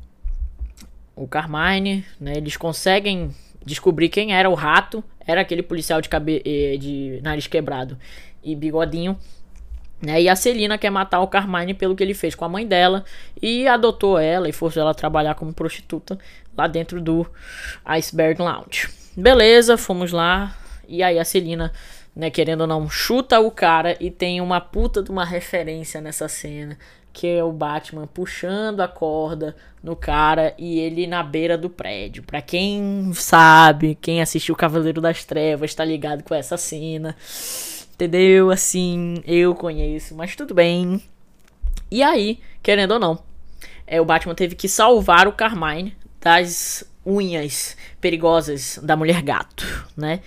o 1.15 1.27
Carmine, 1.27 2.05
né, 2.21 2.35
eles 2.37 2.57
conseguem 2.57 3.31
descobrir 3.65 4.09
quem 4.09 4.35
era 4.35 4.49
o 4.49 4.55
rato. 4.55 5.03
Era 5.25 5.41
aquele 5.41 5.63
policial 5.63 6.01
de, 6.01 6.09
cabe 6.09 6.43
eh, 6.45 6.77
de 6.77 7.21
nariz 7.23 7.47
quebrado 7.47 7.97
e 8.43 8.57
bigodinho. 8.57 9.17
Né, 10.01 10.23
e 10.23 10.29
a 10.29 10.35
Celina 10.35 10.77
quer 10.77 10.91
matar 10.91 11.21
o 11.21 11.29
Carmine 11.29 11.75
pelo 11.75 11.95
que 11.95 12.03
ele 12.03 12.15
fez 12.15 12.35
com 12.35 12.45
a 12.45 12.49
mãe 12.49 12.67
dela 12.67 13.05
e 13.41 13.69
adotou 13.69 14.19
ela 14.19 14.49
e 14.49 14.53
forçou 14.53 14.81
ela 14.81 14.91
a 14.91 14.95
trabalhar 14.95 15.37
como 15.37 15.53
prostituta 15.53 16.19
lá 16.57 16.67
dentro 16.67 17.01
do 17.01 17.25
Iceberg 17.85 18.43
Lounge. 18.43 18.89
Beleza, 19.17 19.77
fomos 19.77 20.11
lá. 20.11 20.57
E 20.89 21.03
aí 21.03 21.19
a 21.19 21.25
Celina 21.25 21.73
né, 22.15 22.31
querendo 22.31 22.63
ou 22.63 22.67
não, 22.67 22.89
chuta 22.89 23.41
o 23.41 23.51
cara 23.51 23.97
e 23.99 24.11
tem 24.11 24.41
uma 24.41 24.61
puta 24.61 25.03
de 25.03 25.11
uma 25.11 25.25
referência 25.25 26.01
nessa 26.01 26.29
cena, 26.29 26.77
que 27.13 27.27
é 27.27 27.43
o 27.43 27.53
Batman 27.53 28.07
puxando 28.07 28.81
a 28.81 28.89
corda 28.89 29.57
no 29.83 29.97
cara 29.97 30.55
e 30.59 30.79
ele 30.79 31.07
na 31.07 31.23
beira 31.23 31.59
do 31.59 31.69
prédio. 31.69 32.23
Pra 32.23 32.41
quem 32.41 33.13
sabe, 33.15 33.99
quem 34.01 34.23
assistiu 34.23 34.55
Cavaleiro 34.55 35.01
das 35.01 35.25
Trevas 35.25 35.75
tá 35.75 35.85
ligado 35.85 36.23
com 36.23 36.35
essa 36.35 36.57
cena. 36.57 37.17
Entendeu? 37.95 38.51
Assim, 38.51 39.23
eu 39.27 39.55
conheço, 39.55 40.15
mas 40.15 40.35
tudo 40.35 40.55
bem. 40.55 41.03
E 41.91 42.03
aí, 42.03 42.41
querendo 42.63 42.93
ou 42.93 42.99
não, 42.99 43.19
é, 43.87 44.01
o 44.01 44.05
Batman 44.05 44.35
teve 44.35 44.55
que 44.55 44.69
salvar 44.69 45.29
o 45.29 45.33
Carmine 45.33 45.95
das 46.21 46.85
unhas 47.05 47.77
perigosas 48.01 48.79
da 48.83 48.97
mulher 48.97 49.23
gato, 49.23 49.67
né? 49.97 50.21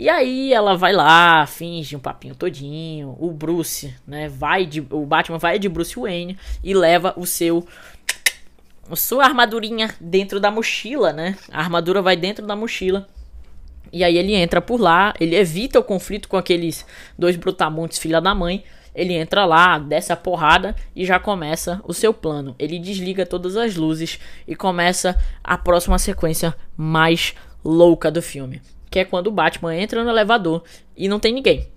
E 0.00 0.08
aí 0.08 0.50
ela 0.50 0.78
vai 0.78 0.94
lá, 0.94 1.44
finge 1.44 1.94
um 1.94 1.98
papinho 2.00 2.34
todinho. 2.34 3.14
O 3.20 3.30
Bruce, 3.30 3.94
né, 4.06 4.30
vai 4.30 4.64
de 4.64 4.80
o 4.80 5.04
Batman 5.04 5.36
vai 5.36 5.58
de 5.58 5.68
Bruce 5.68 5.94
Wayne 5.94 6.38
e 6.64 6.72
leva 6.72 7.12
o 7.18 7.26
seu 7.26 7.66
sua 8.94 9.26
armadurinha 9.26 9.94
dentro 10.00 10.40
da 10.40 10.50
mochila, 10.50 11.12
né? 11.12 11.36
A 11.52 11.58
armadura 11.60 12.00
vai 12.00 12.16
dentro 12.16 12.46
da 12.46 12.56
mochila. 12.56 13.06
E 13.92 14.02
aí 14.02 14.16
ele 14.16 14.34
entra 14.34 14.62
por 14.62 14.80
lá, 14.80 15.12
ele 15.20 15.36
evita 15.36 15.78
o 15.78 15.84
conflito 15.84 16.30
com 16.30 16.38
aqueles 16.38 16.86
dois 17.18 17.36
brutamontes 17.36 17.98
filha 17.98 18.22
da 18.22 18.34
mãe. 18.34 18.64
Ele 18.94 19.12
entra 19.12 19.44
lá, 19.44 19.78
desce 19.78 20.14
a 20.14 20.16
porrada 20.16 20.74
e 20.96 21.04
já 21.04 21.18
começa 21.20 21.78
o 21.84 21.92
seu 21.92 22.14
plano. 22.14 22.56
Ele 22.58 22.78
desliga 22.78 23.26
todas 23.26 23.54
as 23.54 23.76
luzes 23.76 24.18
e 24.48 24.56
começa 24.56 25.14
a 25.44 25.58
próxima 25.58 25.98
sequência 25.98 26.56
mais 26.74 27.34
louca 27.62 28.10
do 28.10 28.22
filme 28.22 28.62
que 28.90 28.98
é 28.98 29.04
quando 29.04 29.28
o 29.28 29.32
Batman 29.32 29.76
entra 29.76 30.02
no 30.02 30.10
elevador 30.10 30.64
e 30.96 31.08
não 31.08 31.20
tem 31.20 31.32
ninguém. 31.32 31.68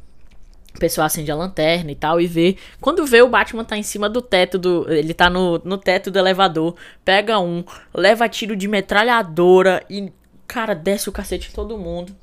O 0.75 0.79
pessoal 0.79 1.05
acende 1.05 1.31
a 1.31 1.35
lanterna 1.35 1.91
e 1.91 1.95
tal 1.95 2.19
e 2.19 2.25
vê. 2.25 2.57
Quando 2.81 3.05
vê, 3.05 3.21
o 3.21 3.29
Batman 3.29 3.63
tá 3.63 3.77
em 3.77 3.83
cima 3.83 4.09
do 4.09 4.21
teto 4.21 4.57
do. 4.57 4.91
Ele 4.91 5.13
tá 5.13 5.29
no, 5.29 5.61
no 5.63 5.77
teto 5.77 6.09
do 6.09 6.17
elevador. 6.17 6.75
Pega 7.05 7.39
um, 7.39 7.63
leva 7.93 8.27
tiro 8.27 8.55
de 8.55 8.67
metralhadora 8.67 9.85
e, 9.87 10.11
cara, 10.47 10.73
desce 10.73 11.07
o 11.07 11.11
cacete 11.11 11.49
em 11.49 11.53
todo 11.53 11.77
mundo. 11.77 12.15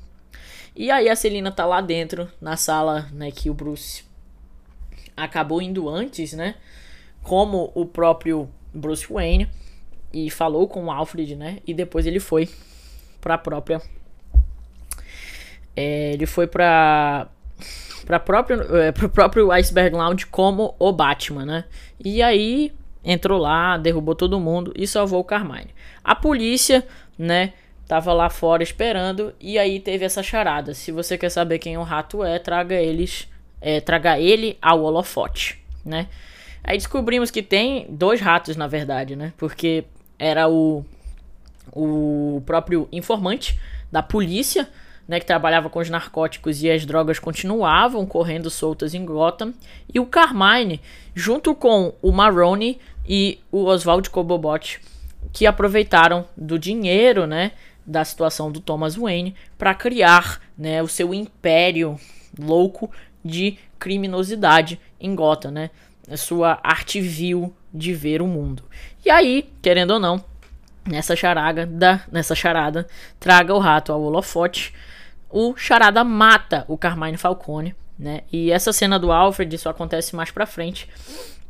E 0.75 0.91
aí 0.91 1.07
a 1.07 1.15
Celina 1.15 1.51
tá 1.51 1.65
lá 1.65 1.81
dentro, 1.81 2.29
na 2.39 2.57
sala, 2.57 3.07
né, 3.11 3.29
que 3.29 3.49
o 3.49 3.53
Bruce 3.53 4.03
acabou 5.15 5.61
indo 5.61 5.89
antes, 5.89 6.33
né? 6.33 6.55
Como 7.23 7.71
o 7.75 7.85
próprio 7.85 8.49
Bruce 8.73 9.11
Wayne. 9.11 9.49
E 10.13 10.29
falou 10.29 10.67
com 10.67 10.85
o 10.85 10.91
Alfred, 10.91 11.35
né? 11.37 11.59
E 11.65 11.73
depois 11.73 12.05
ele 12.05 12.19
foi 12.19 12.49
pra 13.21 13.37
própria. 13.37 13.81
É, 15.75 16.13
ele 16.13 16.25
foi 16.25 16.47
pra 16.47 17.27
para 18.05 18.19
próprio, 18.19 18.75
é, 18.75 18.91
pro 18.91 19.07
próprio 19.07 19.51
Iceberg 19.51 19.95
Lounge 19.95 20.25
como 20.25 20.75
o 20.79 20.91
Batman, 20.91 21.45
né? 21.45 21.65
E 22.03 22.21
aí 22.21 22.73
entrou 23.03 23.39
lá, 23.39 23.77
derrubou 23.77 24.15
todo 24.15 24.39
mundo 24.39 24.73
e 24.75 24.85
salvou 24.87 25.19
o 25.19 25.23
Carmine. 25.23 25.69
A 26.03 26.15
polícia, 26.15 26.85
né, 27.17 27.53
tava 27.87 28.13
lá 28.13 28.29
fora 28.29 28.63
esperando 28.63 29.33
e 29.39 29.57
aí 29.57 29.79
teve 29.79 30.05
essa 30.05 30.21
charada. 30.23 30.73
Se 30.73 30.91
você 30.91 31.17
quer 31.17 31.29
saber 31.29 31.59
quem 31.59 31.77
o 31.77 31.83
rato 31.83 32.23
é, 32.23 32.39
traga 32.39 32.75
eles, 32.75 33.27
é, 33.59 33.79
traga 33.79 34.19
ele 34.19 34.57
ao 34.61 34.83
holofote, 34.83 35.63
né? 35.85 36.07
Aí 36.63 36.77
descobrimos 36.77 37.31
que 37.31 37.41
tem 37.41 37.87
dois 37.89 38.21
ratos 38.21 38.55
na 38.55 38.67
verdade, 38.67 39.15
né? 39.15 39.33
Porque 39.37 39.85
era 40.17 40.49
o 40.49 40.85
o 41.73 42.41
próprio 42.45 42.87
informante 42.91 43.59
da 43.91 44.01
polícia 44.01 44.67
né, 45.07 45.19
que 45.19 45.25
trabalhava 45.25 45.69
com 45.69 45.79
os 45.79 45.89
narcóticos 45.89 46.63
e 46.63 46.69
as 46.69 46.85
drogas 46.85 47.19
continuavam 47.19 48.05
correndo 48.05 48.49
soltas 48.49 48.93
em 48.93 49.05
Gotham, 49.05 49.53
e 49.93 49.99
o 49.99 50.05
Carmine, 50.05 50.79
junto 51.13 51.53
com 51.53 51.93
o 52.01 52.11
Maroni 52.11 52.79
e 53.07 53.39
o 53.51 53.65
Oswald 53.65 54.09
Cobobot, 54.09 54.79
que 55.33 55.45
aproveitaram 55.45 56.25
do 56.35 56.57
dinheiro, 56.57 57.25
né, 57.25 57.51
da 57.85 58.05
situação 58.05 58.51
do 58.51 58.59
Thomas 58.59 58.95
Wayne 58.95 59.35
para 59.57 59.73
criar, 59.73 60.39
né, 60.57 60.81
o 60.81 60.87
seu 60.87 61.13
império 61.13 61.99
louco 62.39 62.89
de 63.23 63.57
criminosidade 63.79 64.79
em 64.99 65.15
Gotham, 65.15 65.51
né, 65.51 65.69
sua 66.15 66.59
arte 66.63 67.01
vil 67.01 67.53
de 67.73 67.93
ver 67.93 68.21
o 68.21 68.27
mundo. 68.27 68.63
E 69.05 69.09
aí, 69.09 69.49
querendo 69.61 69.91
ou 69.91 69.99
não, 69.99 70.23
nessa 70.85 71.15
charada, 71.15 71.69
nessa 72.11 72.35
charada, 72.35 72.87
traga 73.19 73.53
o 73.53 73.59
rato 73.59 73.91
ao 73.91 74.01
holofote 74.01 74.73
o 75.31 75.55
Charada 75.55 76.03
mata 76.03 76.65
o 76.67 76.77
Carmine 76.77 77.17
Falcone, 77.17 77.75
né? 77.97 78.21
E 78.31 78.51
essa 78.51 78.73
cena 78.73 78.99
do 78.99 79.11
Alfred, 79.11 79.55
isso 79.55 79.69
acontece 79.69 80.15
mais 80.15 80.31
pra 80.31 80.45
frente, 80.45 80.87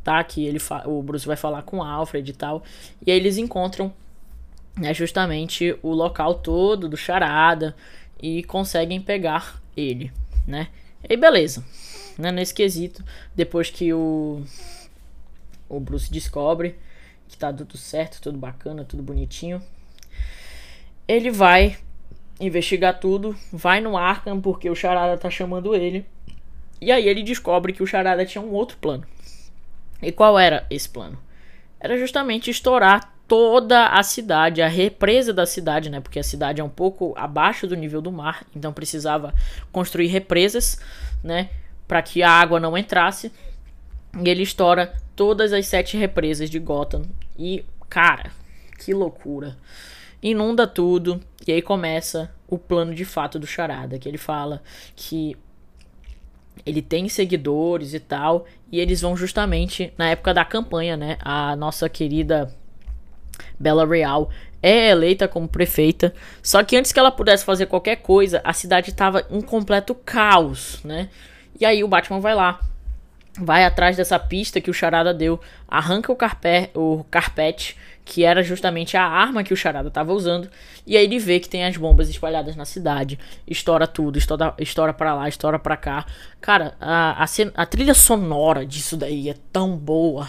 tá? 0.04 0.22
Que 0.22 0.44
ele 0.46 0.58
o 0.86 1.02
Bruce 1.02 1.26
vai 1.26 1.36
falar 1.36 1.62
com 1.62 1.78
o 1.78 1.82
Alfred 1.82 2.30
e 2.30 2.34
tal. 2.34 2.62
E 3.06 3.10
aí 3.10 3.16
eles 3.18 3.38
encontram 3.38 3.92
né, 4.76 4.92
justamente 4.94 5.76
o 5.82 5.92
local 5.92 6.34
todo 6.34 6.88
do 6.88 6.96
Charada 6.96 7.74
e 8.20 8.42
conseguem 8.44 9.00
pegar 9.00 9.60
ele, 9.76 10.12
né? 10.46 10.68
E 11.08 11.16
beleza, 11.16 11.64
né? 12.18 12.30
Nesse 12.30 12.54
quesito, 12.54 13.04
depois 13.34 13.70
que 13.70 13.92
o, 13.92 14.44
o 15.68 15.80
Bruce 15.80 16.12
descobre 16.12 16.78
que 17.28 17.38
tá 17.38 17.52
tudo 17.52 17.78
certo, 17.78 18.20
tudo 18.20 18.36
bacana, 18.36 18.84
tudo 18.84 19.02
bonitinho, 19.02 19.62
ele 21.08 21.30
vai 21.30 21.78
investigar 22.46 22.98
tudo, 22.98 23.36
vai 23.52 23.80
no 23.80 23.96
Arkham 23.96 24.40
porque 24.40 24.68
o 24.68 24.74
Charada 24.74 25.16
tá 25.16 25.30
chamando 25.30 25.74
ele. 25.74 26.04
E 26.80 26.90
aí 26.90 27.08
ele 27.08 27.22
descobre 27.22 27.72
que 27.72 27.82
o 27.82 27.86
Charada 27.86 28.26
tinha 28.26 28.42
um 28.42 28.52
outro 28.52 28.76
plano. 28.78 29.04
E 30.02 30.10
qual 30.10 30.38
era 30.38 30.66
esse 30.68 30.88
plano? 30.88 31.16
Era 31.78 31.96
justamente 31.96 32.50
estourar 32.50 33.12
toda 33.28 33.86
a 33.86 34.02
cidade, 34.02 34.60
a 34.60 34.68
represa 34.68 35.32
da 35.32 35.46
cidade, 35.46 35.88
né? 35.88 36.00
Porque 36.00 36.18
a 36.18 36.24
cidade 36.24 36.60
é 36.60 36.64
um 36.64 36.68
pouco 36.68 37.14
abaixo 37.16 37.66
do 37.66 37.76
nível 37.76 38.02
do 38.02 38.10
mar, 38.10 38.44
então 38.54 38.72
precisava 38.72 39.32
construir 39.70 40.08
represas, 40.08 40.78
né? 41.22 41.50
Para 41.86 42.02
que 42.02 42.22
a 42.22 42.30
água 42.30 42.58
não 42.58 42.76
entrasse. 42.76 43.32
E 44.20 44.28
ele 44.28 44.42
estoura 44.42 44.92
todas 45.14 45.52
as 45.52 45.66
sete 45.66 45.96
represas 45.96 46.50
de 46.50 46.58
Gotham. 46.58 47.02
E, 47.38 47.64
cara, 47.88 48.32
que 48.78 48.92
loucura 48.92 49.56
inunda 50.22 50.66
tudo. 50.66 51.20
E 51.46 51.52
aí 51.52 51.60
começa 51.60 52.32
o 52.48 52.58
plano 52.58 52.94
de 52.94 53.04
fato 53.04 53.38
do 53.38 53.46
Charada, 53.46 53.98
que 53.98 54.08
ele 54.08 54.18
fala 54.18 54.62
que 54.94 55.36
ele 56.64 56.82
tem 56.82 57.08
seguidores 57.08 57.94
e 57.94 58.00
tal, 58.00 58.46
e 58.70 58.78
eles 58.78 59.00
vão 59.00 59.16
justamente 59.16 59.92
na 59.96 60.10
época 60.10 60.32
da 60.32 60.44
campanha, 60.44 60.96
né? 60.96 61.16
A 61.20 61.56
nossa 61.56 61.88
querida 61.88 62.54
Bela 63.58 63.86
Real 63.86 64.30
é 64.62 64.90
eleita 64.90 65.26
como 65.26 65.48
prefeita, 65.48 66.14
só 66.42 66.62
que 66.62 66.76
antes 66.76 66.92
que 66.92 67.00
ela 67.00 67.10
pudesse 67.10 67.44
fazer 67.44 67.66
qualquer 67.66 67.96
coisa, 67.96 68.40
a 68.44 68.52
cidade 68.52 68.90
estava 68.90 69.26
em 69.30 69.40
completo 69.40 69.94
caos, 69.94 70.80
né? 70.84 71.08
E 71.58 71.64
aí 71.64 71.82
o 71.82 71.88
Batman 71.88 72.20
vai 72.20 72.34
lá, 72.34 72.60
vai 73.38 73.64
atrás 73.64 73.96
dessa 73.96 74.18
pista 74.18 74.60
que 74.60 74.70
o 74.70 74.74
Charada 74.74 75.12
deu, 75.12 75.40
arranca 75.66 76.12
o, 76.12 76.16
carpé, 76.16 76.70
o 76.74 77.04
carpete 77.10 77.76
que 78.04 78.24
era 78.24 78.42
justamente 78.42 78.96
a 78.96 79.04
arma 79.04 79.44
que 79.44 79.52
o 79.52 79.56
Charada 79.56 79.88
estava 79.88 80.12
usando. 80.12 80.48
E 80.86 80.96
aí 80.96 81.04
ele 81.04 81.18
vê 81.18 81.38
que 81.38 81.48
tem 81.48 81.64
as 81.64 81.76
bombas 81.76 82.08
espalhadas 82.08 82.56
na 82.56 82.64
cidade, 82.64 83.18
estoura 83.46 83.86
tudo, 83.86 84.18
estoura, 84.18 84.54
estoura 84.58 84.92
para 84.92 85.14
lá, 85.14 85.28
estoura 85.28 85.58
para 85.58 85.76
cá. 85.76 86.06
Cara, 86.40 86.74
a, 86.80 87.22
a, 87.22 87.26
a, 87.54 87.66
trilha 87.66 87.94
sonora 87.94 88.66
disso 88.66 88.96
daí 88.96 89.28
é 89.28 89.34
tão 89.52 89.76
boa. 89.76 90.28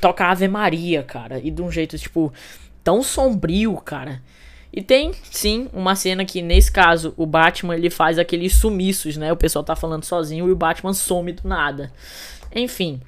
Toca 0.00 0.26
Ave 0.26 0.46
Maria, 0.46 1.02
cara, 1.02 1.40
e 1.40 1.50
de 1.50 1.60
um 1.60 1.70
jeito, 1.70 1.98
tipo, 1.98 2.32
tão 2.84 3.02
sombrio, 3.02 3.74
cara. 3.78 4.22
E 4.72 4.82
tem, 4.82 5.12
sim, 5.30 5.68
uma 5.72 5.96
cena 5.96 6.24
que, 6.24 6.42
nesse 6.42 6.70
caso, 6.70 7.14
o 7.16 7.26
Batman 7.26 7.74
ele 7.74 7.90
faz 7.90 8.18
aqueles 8.18 8.54
sumiços, 8.54 9.16
né? 9.16 9.32
O 9.32 9.36
pessoal 9.36 9.64
tá 9.64 9.74
falando 9.74 10.04
sozinho 10.04 10.46
e 10.46 10.52
o 10.52 10.56
Batman 10.56 10.92
some 10.92 11.32
do 11.32 11.48
nada. 11.48 11.90
Enfim. 12.54 13.00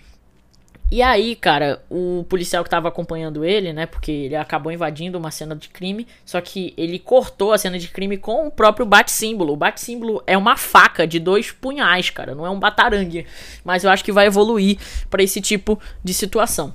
E 0.90 1.02
aí, 1.02 1.36
cara, 1.36 1.80
o 1.88 2.24
policial 2.28 2.64
que 2.64 2.70
tava 2.70 2.88
acompanhando 2.88 3.44
ele, 3.44 3.72
né? 3.72 3.86
Porque 3.86 4.10
ele 4.10 4.34
acabou 4.34 4.72
invadindo 4.72 5.16
uma 5.16 5.30
cena 5.30 5.54
de 5.54 5.68
crime. 5.68 6.04
Só 6.24 6.40
que 6.40 6.74
ele 6.76 6.98
cortou 6.98 7.52
a 7.52 7.58
cena 7.58 7.78
de 7.78 7.86
crime 7.86 8.16
com 8.16 8.48
o 8.48 8.50
próprio 8.50 8.84
bate-símbolo. 8.84 9.52
O 9.52 9.56
bate-símbolo 9.56 10.20
é 10.26 10.36
uma 10.36 10.56
faca 10.56 11.06
de 11.06 11.20
dois 11.20 11.52
punhais, 11.52 12.10
cara. 12.10 12.34
Não 12.34 12.44
é 12.44 12.50
um 12.50 12.58
batarangue. 12.58 13.24
Mas 13.64 13.84
eu 13.84 13.90
acho 13.90 14.04
que 14.04 14.10
vai 14.10 14.26
evoluir 14.26 14.78
para 15.08 15.22
esse 15.22 15.40
tipo 15.40 15.78
de 16.02 16.12
situação. 16.12 16.74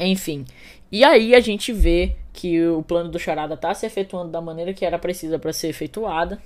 Enfim. 0.00 0.44
E 0.90 1.04
aí 1.04 1.32
a 1.32 1.40
gente 1.40 1.72
vê 1.72 2.16
que 2.32 2.66
o 2.66 2.82
plano 2.82 3.08
do 3.08 3.20
Charada 3.20 3.56
tá 3.56 3.72
se 3.72 3.86
efetuando 3.86 4.32
da 4.32 4.40
maneira 4.40 4.74
que 4.74 4.84
era 4.84 4.98
precisa 4.98 5.38
para 5.38 5.52
ser 5.52 5.68
efetuada 5.68 6.40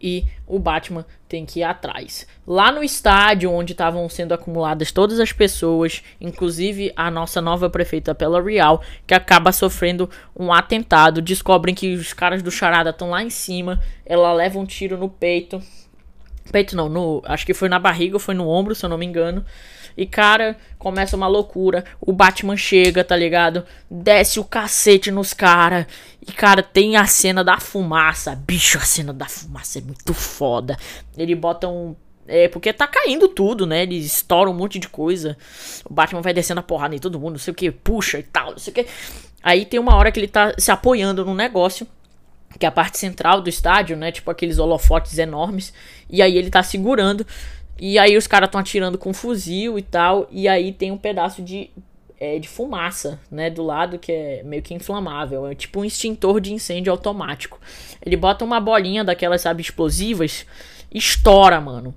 e 0.00 0.24
o 0.46 0.58
Batman 0.58 1.06
tem 1.28 1.46
que 1.46 1.60
ir 1.60 1.62
atrás. 1.62 2.26
Lá 2.46 2.72
no 2.72 2.82
estádio 2.82 3.50
onde 3.50 3.72
estavam 3.72 4.08
sendo 4.08 4.34
acumuladas 4.34 4.90
todas 4.90 5.20
as 5.20 5.32
pessoas, 5.32 6.02
inclusive 6.20 6.92
a 6.96 7.10
nossa 7.10 7.40
nova 7.40 7.70
prefeita 7.70 8.14
Pela 8.14 8.42
Real, 8.42 8.82
que 9.06 9.14
acaba 9.14 9.52
sofrendo 9.52 10.10
um 10.36 10.52
atentado, 10.52 11.22
descobrem 11.22 11.74
que 11.74 11.94
os 11.94 12.12
caras 12.12 12.42
do 12.42 12.50
Charada 12.50 12.90
estão 12.90 13.10
lá 13.10 13.22
em 13.22 13.30
cima, 13.30 13.80
ela 14.04 14.32
leva 14.32 14.58
um 14.58 14.66
tiro 14.66 14.98
no 14.98 15.08
peito. 15.08 15.62
Peito 16.50 16.76
não, 16.76 16.88
no, 16.88 17.22
acho 17.24 17.46
que 17.46 17.54
foi 17.54 17.68
na 17.68 17.78
barriga 17.78 18.16
ou 18.16 18.20
foi 18.20 18.34
no 18.34 18.48
ombro, 18.48 18.74
se 18.74 18.84
eu 18.84 18.90
não 18.90 18.98
me 18.98 19.06
engano. 19.06 19.44
E, 19.96 20.06
cara, 20.06 20.56
começa 20.78 21.16
uma 21.16 21.26
loucura. 21.26 21.84
O 22.00 22.12
Batman 22.12 22.56
chega, 22.56 23.04
tá 23.04 23.16
ligado? 23.16 23.64
Desce 23.90 24.40
o 24.40 24.44
cacete 24.44 25.10
nos 25.10 25.32
caras. 25.32 25.86
E, 26.26 26.32
cara, 26.32 26.62
tem 26.62 26.96
a 26.96 27.06
cena 27.06 27.42
da 27.42 27.58
fumaça. 27.58 28.34
Bicho, 28.34 28.78
a 28.78 28.82
cena 28.82 29.12
da 29.12 29.26
fumaça 29.26 29.78
é 29.78 29.82
muito 29.82 30.14
foda. 30.14 30.76
Ele 31.16 31.34
bota 31.34 31.68
um. 31.68 31.94
É, 32.26 32.48
porque 32.48 32.72
tá 32.72 32.86
caindo 32.86 33.28
tudo, 33.28 33.66
né? 33.66 33.82
Ele 33.82 33.96
estoura 33.96 34.48
um 34.48 34.54
monte 34.54 34.78
de 34.78 34.88
coisa. 34.88 35.36
O 35.84 35.92
Batman 35.92 36.20
vai 36.20 36.32
descendo 36.32 36.60
a 36.60 36.62
porrada 36.62 36.94
em 36.94 36.98
todo 36.98 37.18
mundo, 37.18 37.32
não 37.32 37.38
sei 37.38 37.52
o 37.52 37.54
que, 37.54 37.70
puxa 37.70 38.18
e 38.18 38.22
tal, 38.22 38.52
não 38.52 38.58
sei 38.58 38.70
o 38.70 38.74
que. 38.74 38.86
Aí 39.42 39.64
tem 39.64 39.80
uma 39.80 39.96
hora 39.96 40.12
que 40.12 40.20
ele 40.20 40.28
tá 40.28 40.54
se 40.56 40.70
apoiando 40.70 41.24
num 41.24 41.34
negócio 41.34 41.86
que 42.58 42.66
é 42.66 42.68
a 42.68 42.72
parte 42.72 42.98
central 42.98 43.40
do 43.40 43.48
estádio, 43.48 43.96
né? 43.96 44.12
Tipo 44.12 44.30
aqueles 44.30 44.58
holofotes 44.58 45.18
enormes. 45.18 45.72
E 46.08 46.22
aí 46.22 46.36
ele 46.36 46.50
tá 46.50 46.62
segurando. 46.62 47.26
E 47.78 47.98
aí 47.98 48.16
os 48.16 48.26
caras 48.26 48.48
estão 48.48 48.60
atirando 48.60 48.98
com 48.98 49.12
fuzil 49.12 49.78
e 49.78 49.82
tal. 49.82 50.28
E 50.30 50.48
aí 50.48 50.72
tem 50.72 50.90
um 50.90 50.98
pedaço 50.98 51.42
de, 51.42 51.70
é, 52.18 52.38
de 52.38 52.48
fumaça, 52.48 53.20
né? 53.30 53.50
Do 53.50 53.62
lado 53.62 53.98
que 53.98 54.12
é 54.12 54.42
meio 54.44 54.62
que 54.62 54.74
inflamável. 54.74 55.46
É 55.46 55.54
tipo 55.54 55.80
um 55.80 55.84
extintor 55.84 56.40
de 56.40 56.52
incêndio 56.52 56.92
automático. 56.92 57.60
Ele 58.04 58.16
bota 58.16 58.44
uma 58.44 58.60
bolinha 58.60 59.02
daquelas, 59.02 59.40
sabe, 59.40 59.62
explosivas. 59.62 60.46
Estoura, 60.92 61.60
mano. 61.60 61.94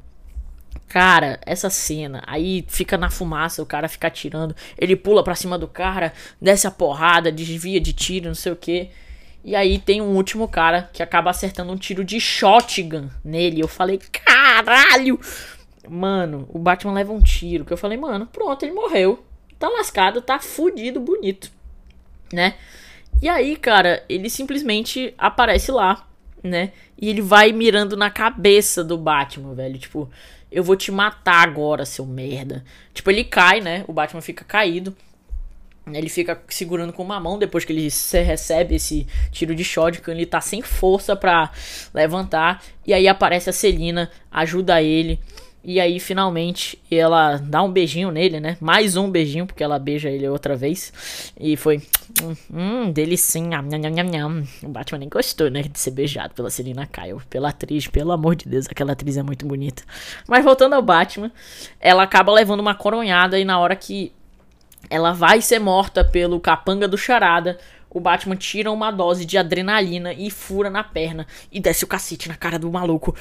Cara, 0.88 1.40
essa 1.46 1.70
cena, 1.70 2.24
aí 2.26 2.64
fica 2.70 2.98
na 2.98 3.10
fumaça, 3.10 3.62
o 3.62 3.66
cara 3.66 3.90
fica 3.90 4.08
atirando, 4.08 4.56
ele 4.78 4.96
pula 4.96 5.24
pra 5.24 5.36
cima 5.36 5.58
do 5.58 5.68
cara, 5.68 6.14
desce 6.40 6.68
a 6.68 6.72
porrada, 6.72 7.32
desvia 7.32 7.82
de 7.82 7.92
tiro, 7.92 8.28
não 8.28 8.36
sei 8.36 8.54
o 8.54 8.56
que. 8.56 8.90
E 9.44 9.56
aí 9.56 9.78
tem 9.78 10.02
um 10.02 10.16
último 10.16 10.48
cara 10.48 10.90
que 10.94 11.04
acaba 11.04 11.30
acertando 11.30 11.72
um 11.72 11.78
tiro 11.78 12.04
de 12.04 12.20
shotgun 12.20 13.10
nele. 13.24 13.62
Eu 13.62 13.68
falei, 13.68 14.00
caralho! 14.12 15.20
Mano, 15.90 16.48
o 16.52 16.60
Batman 16.60 16.94
leva 16.94 17.14
um 17.14 17.22
tiro. 17.22 17.66
Que 17.66 17.74
eu 17.74 17.78
falei, 17.78 17.98
mano, 17.98 18.26
pronto, 18.28 18.64
ele 18.64 18.74
morreu. 18.74 19.24
Tá 19.58 19.70
lascado, 19.70 20.22
tá 20.22 20.40
fudido, 20.40 21.00
bonito. 21.00 21.52
Né? 22.32 22.56
E 23.22 23.30
aí, 23.30 23.56
cara, 23.56 24.04
ele 24.10 24.30
simplesmente 24.30 25.14
aparece 25.18 25.72
lá, 25.72 26.08
né? 26.44 26.72
E 26.98 27.10
ele 27.10 27.22
vai 27.22 27.52
mirando 27.52 27.96
na 27.96 28.10
cabeça 28.10 28.84
do 28.84 28.98
Batman, 28.98 29.54
velho. 29.54 29.78
Tipo, 29.78 30.10
eu 30.52 30.64
vou 30.64 30.76
te 30.76 30.92
matar 30.92 31.42
agora, 31.42 31.86
seu 31.86 32.06
merda. 32.06 32.64
Tipo, 32.94 33.12
ele 33.12 33.24
cai, 33.24 33.62
né? 33.62 33.86
O 33.88 33.94
Batman 33.94 34.22
fica 34.22 34.44
caído. 34.44 34.96
Ele 35.94 36.10
fica 36.10 36.42
segurando 36.50 36.92
com 36.92 37.04
uma 37.04 37.20
mão 37.20 37.38
depois 37.38 37.64
que 37.64 37.72
ele 37.72 37.90
recebe 38.26 38.76
esse 38.76 39.06
tiro 39.32 39.54
de 39.54 39.64
shotgun. 39.64 40.12
Ele 40.12 40.26
tá 40.26 40.42
sem 40.42 40.62
força 40.62 41.16
para 41.16 41.52
levantar. 41.94 42.64
E 42.86 42.94
aí 42.94 43.08
aparece 43.08 43.50
a 43.50 43.54
Celina, 43.54 44.10
ajuda 44.32 44.82
ele. 44.82 45.20
E 45.68 45.80
aí, 45.80 46.00
finalmente, 46.00 46.78
ela 46.92 47.38
dá 47.38 47.64
um 47.64 47.72
beijinho 47.72 48.12
nele, 48.12 48.40
né? 48.40 48.56
Mais 48.62 48.96
um 48.96 49.10
beijinho, 49.10 49.48
porque 49.48 49.64
ela 49.64 49.80
beija 49.80 50.12
ele 50.12 50.30
outra 50.30 50.56
vez. 50.56 51.34
E 51.40 51.58
foi. 51.58 51.82
Hum, 52.54 52.92
delicinha. 52.92 53.64
Nham, 53.64 53.80
nham, 53.80 54.06
nham, 54.06 54.44
O 54.62 54.68
Batman 54.68 55.00
nem 55.00 55.10
gostou, 55.10 55.50
né? 55.50 55.64
De 55.64 55.80
ser 55.80 55.90
beijado 55.90 56.36
pela 56.36 56.52
Selina 56.52 56.86
Kyle. 56.86 57.20
Pela 57.32 57.50
atriz, 57.50 57.88
pelo 57.88 58.12
amor 58.12 58.36
de 58.36 58.48
Deus. 58.48 58.68
Aquela 58.70 58.92
atriz 58.92 59.18
é 59.18 59.24
muito 59.24 59.44
bonita. 59.48 59.82
Mas 60.28 60.44
voltando 60.44 60.74
ao 60.74 60.84
Batman, 60.84 61.32
ela 61.80 62.04
acaba 62.04 62.32
levando 62.32 62.60
uma 62.60 62.76
coronhada. 62.76 63.40
E 63.40 63.44
na 63.44 63.58
hora 63.58 63.76
que 63.76 64.12
ela 64.88 65.14
vai 65.14 65.42
ser 65.42 65.58
morta 65.58 66.06
pelo 66.06 66.40
capanga 66.40 66.88
do 66.88 66.96
Charada, 66.96 67.58
o 67.90 68.00
Batman 68.00 68.36
tira 68.36 68.72
uma 68.72 68.92
dose 68.92 69.26
de 69.26 69.36
adrenalina 69.36 70.14
e 70.14 70.30
fura 70.30 70.70
na 70.70 70.84
perna. 70.84 71.26
E 71.52 71.60
desce 71.60 71.86
o 71.86 71.88
cacete 71.88 72.30
na 72.30 72.36
cara 72.36 72.60
do 72.60 72.72
maluco 72.72 73.16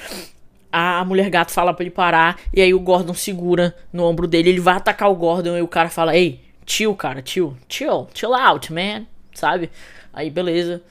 a 0.75 1.05
mulher 1.05 1.31
gato 1.31 1.53
fala 1.53 1.73
para 1.73 1.85
ele 1.85 1.91
parar 1.91 2.39
e 2.53 2.61
aí 2.61 2.75
o 2.75 2.81
Gordon 2.81 3.15
segura 3.15 3.77
no 3.93 4.05
ombro 4.05 4.27
dele, 4.27 4.51
ele 4.51 4.61
vai 4.61 4.77
atacar 4.77 5.11
o 5.11 5.15
Gordon 5.15 5.57
e 5.57 5.63
o 5.63 5.69
cara 5.69 5.89
fala: 5.89 6.17
"Ei, 6.17 6.41
chill, 6.67 6.95
cara, 6.95 7.23
chill, 7.25 7.57
chill, 7.69 8.09
chill 8.13 8.35
out, 8.35 8.73
man", 8.73 9.07
sabe? 9.33 9.71
Aí 10.13 10.31
beleza, 10.31 10.83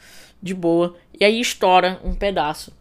de 0.42 0.54
boa. 0.54 0.96
E 1.20 1.26
aí 1.26 1.40
estoura 1.40 2.00
um 2.04 2.14
pedaço 2.14 2.74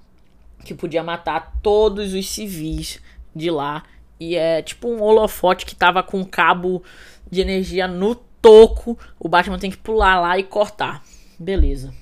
que 0.65 0.75
podia 0.75 1.03
matar 1.03 1.53
todos 1.63 2.15
os 2.15 2.29
civis 2.29 3.01
de 3.35 3.51
lá 3.51 3.83
e 4.19 4.37
é 4.37 4.63
tipo 4.63 4.89
um 4.89 5.03
holofote 5.03 5.67
que 5.67 5.75
tava 5.75 6.03
com 6.03 6.19
um 6.19 6.25
cabo 6.25 6.83
de 7.31 7.41
energia 7.41 7.89
no 7.89 8.15
toco. 8.15 8.99
O 9.19 9.29
Batman 9.29 9.59
tem 9.59 9.71
que 9.71 9.77
pular 9.77 10.21
lá 10.21 10.39
e 10.39 10.45
cortar. 10.45 11.03
Beleza. 11.39 11.93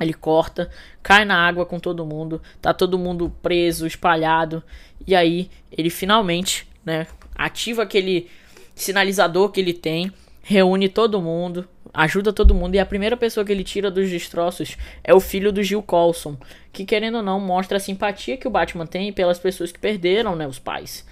Ele 0.00 0.12
corta, 0.12 0.70
cai 1.02 1.24
na 1.24 1.36
água 1.36 1.64
com 1.64 1.78
todo 1.78 2.04
mundo, 2.04 2.42
tá 2.60 2.74
todo 2.74 2.98
mundo 2.98 3.32
preso, 3.42 3.86
espalhado, 3.86 4.62
e 5.06 5.14
aí 5.14 5.48
ele 5.70 5.88
finalmente, 5.88 6.66
né, 6.84 7.06
ativa 7.34 7.82
aquele 7.82 8.28
sinalizador 8.74 9.50
que 9.50 9.60
ele 9.60 9.72
tem, 9.72 10.12
reúne 10.42 10.88
todo 10.88 11.22
mundo, 11.22 11.68
ajuda 11.92 12.32
todo 12.32 12.54
mundo, 12.54 12.74
e 12.74 12.78
a 12.80 12.86
primeira 12.86 13.16
pessoa 13.16 13.46
que 13.46 13.52
ele 13.52 13.62
tira 13.62 13.90
dos 13.90 14.10
destroços 14.10 14.76
é 15.04 15.14
o 15.14 15.20
filho 15.20 15.52
do 15.52 15.62
Gil 15.62 15.82
Colson, 15.82 16.36
que 16.72 16.84
querendo 16.84 17.18
ou 17.18 17.22
não 17.22 17.38
mostra 17.38 17.76
a 17.76 17.80
simpatia 17.80 18.36
que 18.36 18.48
o 18.48 18.50
Batman 18.50 18.86
tem 18.86 19.12
pelas 19.12 19.38
pessoas 19.38 19.70
que 19.70 19.78
perderam, 19.78 20.34
né, 20.34 20.46
os 20.46 20.58
pais. 20.58 21.06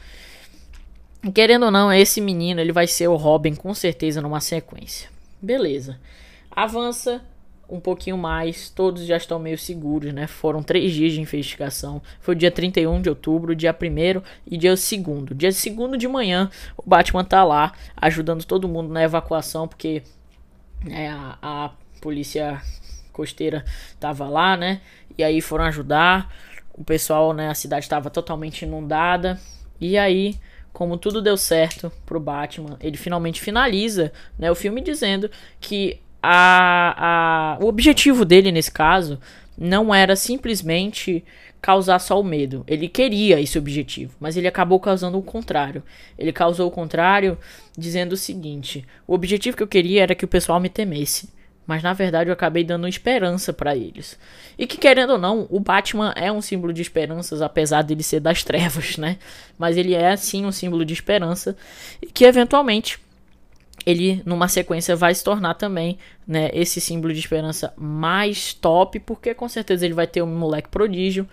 Querendo 1.33 1.67
ou 1.67 1.71
não, 1.71 1.93
esse 1.93 2.21
menino 2.21 2.61
ele 2.61 2.73
vai 2.73 2.89
ser 2.89 3.07
o 3.07 3.15
Robin 3.15 3.55
com 3.55 3.73
certeza 3.73 4.21
numa 4.21 4.41
sequência. 4.41 5.09
Beleza. 5.41 6.01
Avança 6.51 7.23
um 7.73 7.81
pouquinho 7.81 8.19
mais, 8.19 8.69
todos 8.69 9.07
já 9.07 9.17
estão 9.17 9.39
meio 9.39 9.57
seguros, 9.57 10.13
né? 10.13 10.27
Foram 10.27 10.63
três 10.63 10.93
dias 10.93 11.15
de 11.15 11.23
investigação. 11.23 12.03
Foi 12.21 12.35
o 12.35 12.39
dia 12.39 12.51
31 12.51 13.01
de 13.01 13.09
outubro, 13.09 13.57
dia 13.57 13.75
1 13.75 14.23
e 14.47 14.59
dia 14.59 14.75
2. 14.75 14.91
Dia 15.35 15.51
2 15.51 15.99
de 15.99 16.07
manhã, 16.07 16.51
o 16.77 16.87
Batman 16.87 17.25
tá 17.25 17.43
lá 17.43 17.73
ajudando 17.97 18.45
todo 18.45 18.69
mundo 18.69 18.93
na 18.93 19.03
evacuação, 19.03 19.67
porque 19.67 20.03
né, 20.85 21.09
a, 21.09 21.39
a 21.41 21.71
polícia 22.03 22.61
costeira 23.11 23.65
tava 23.99 24.29
lá, 24.29 24.55
né? 24.55 24.83
E 25.17 25.25
aí 25.25 25.41
foram 25.41 25.65
ajudar. 25.65 26.31
O 26.75 26.85
pessoal, 26.85 27.33
né? 27.33 27.49
A 27.49 27.55
cidade 27.55 27.87
estava 27.87 28.11
totalmente 28.11 28.67
inundada. 28.67 29.41
E 29.81 29.97
aí 29.97 30.39
como 30.73 30.97
tudo 30.97 31.21
deu 31.21 31.37
certo 31.37 31.93
pro 32.07 32.19
Batman, 32.19 32.79
ele 32.81 32.97
finalmente 32.97 33.41
finaliza 33.43 34.11
né, 34.39 34.51
o 34.51 34.55
filme 34.55 34.81
dizendo 34.81 35.31
que 35.61 36.01
a, 36.23 37.57
a, 37.59 37.65
o 37.65 37.67
objetivo 37.67 38.25
dele 38.25 38.53
nesse 38.53 38.71
caso 38.71 39.19
não 39.59 39.95
era 39.95 40.15
simplesmente 40.15 41.25
causar 41.61 41.99
só 41.99 42.21
o 42.21 42.25
medo. 42.25 42.65
Ele 42.67 42.89
queria 42.89 43.41
esse 43.41 43.59
objetivo, 43.59 44.15
mas 44.19 44.37
ele 44.37 44.49
acabou 44.49 44.81
causando 44.81 45.19
o 45.19 45.23
contrário. 45.23 45.83
Ele 46.19 46.33
causou 46.33 46.69
o 46.69 46.71
contrário 46.71 47.39
dizendo 47.77 48.13
o 48.13 48.17
seguinte: 48.17 48.85
o 49.07 49.15
objetivo 49.15 49.57
que 49.57 49.63
eu 49.63 49.69
queria 49.69 50.03
era 50.03 50.15
que 50.15 50.25
o 50.25 50.29
pessoal 50.29 50.61
me 50.61 50.69
temesse. 50.69 51.29
Mas 51.65 51.83
na 51.83 51.93
verdade 51.93 52.29
eu 52.29 52.35
acabei 52.35 52.65
dando 52.65 52.89
esperança 52.89 53.53
para 53.53 53.77
eles. 53.77 54.19
E 54.59 54.67
que 54.67 54.77
querendo 54.77 55.11
ou 55.11 55.19
não, 55.19 55.47
o 55.49 55.61
Batman 55.61 56.13
é 56.17 56.31
um 56.31 56.43
símbolo 56.43 56.73
de 56.73 56.83
esperanças, 56.83 57.41
apesar 57.41 57.83
dele 57.83 58.03
ser 58.03 58.19
das 58.19 58.43
trevas, 58.43 58.97
né? 58.99 59.17
Mas 59.57 59.77
ele 59.77 59.95
é 59.95 60.17
sim 60.17 60.45
um 60.45 60.53
símbolo 60.53 60.85
de 60.85 60.93
esperança 60.93 61.57
e 62.03 62.07
que 62.07 62.25
eventualmente 62.25 62.99
ele 63.85 64.23
numa 64.25 64.49
sequência 64.49 64.95
vai 64.95 65.15
se 65.15 65.25
tornar 65.25 65.55
também 65.55 65.99
né, 66.27 66.51
esse 66.53 66.81
símbolo 66.81 67.13
de 67.13 67.21
esperança 67.21 67.73
mais 67.77 68.55
top, 68.55 69.01
porque 69.01 69.35
com 69.35 69.49
certeza 69.49 69.85
ele 69.85 69.95
vai 69.95 70.07
ter 70.07 70.23
um 70.23 70.39
moleque 70.39 70.69
prodígio. 70.69 71.29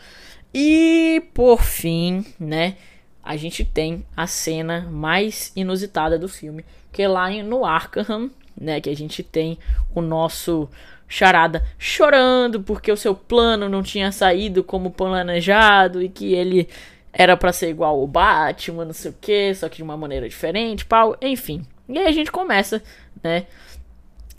E 0.54 1.24
por 1.34 1.62
fim, 1.62 2.26
né, 2.40 2.76
a 3.24 3.36
gente 3.38 3.64
tem 3.64 4.06
a 4.16 4.26
cena 4.26 4.88
mais 4.92 5.52
inusitada 5.56 6.18
do 6.18 6.28
filme, 6.28 6.66
que 6.92 7.04
é 7.04 7.08
lá 7.08 7.30
no 7.44 7.66
Arkham, 7.66 8.32
né, 8.60 8.82
que 8.82 8.90
a 8.90 8.96
gente 8.96 9.22
tem 9.22 9.58
o 9.94 10.02
nosso 10.02 10.68
charada 11.08 11.64
chorando 11.80 12.62
porque 12.62 12.92
o 12.92 12.98
seu 12.98 13.16
plano 13.16 13.68
não 13.68 13.82
tinha 13.82 14.12
saído 14.12 14.64
como 14.64 14.92
planejado 14.92 16.04
e 16.04 16.08
que 16.08 16.34
ele 16.34 16.70
era 17.12 17.36
para 17.36 17.52
ser 17.52 17.70
igual 17.70 18.00
ao 18.00 18.08
Batman, 18.08 18.86
não 18.86 18.94
sei 18.94 19.12
o 19.12 19.16
que, 19.20 19.54
só 19.56 19.68
que 19.68 19.78
de 19.78 19.84
uma 19.84 19.98
maneira 19.98 20.30
diferente, 20.30 20.86
pau, 20.86 21.18
enfim. 21.22 21.64
E 21.90 21.98
aí 21.98 22.06
a 22.06 22.12
gente 22.12 22.32
começa, 22.32 22.82
né, 23.24 23.48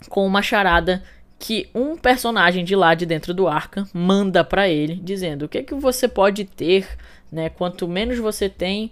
com 0.09 0.25
uma 0.25 0.41
charada 0.41 1.03
que 1.37 1.67
um 1.75 1.97
personagem 1.97 2.63
de 2.63 2.75
lá 2.75 2.93
de 2.93 3.05
dentro 3.05 3.33
do 3.33 3.47
Arca 3.47 3.87
manda 3.93 4.43
para 4.43 4.69
ele, 4.69 4.95
dizendo 4.95 5.45
o 5.45 5.49
que 5.49 5.57
é 5.57 5.63
que 5.63 5.73
você 5.73 6.07
pode 6.07 6.45
ter, 6.45 6.87
né? 7.31 7.49
Quanto 7.49 7.87
menos 7.87 8.19
você 8.19 8.47
tem, 8.47 8.91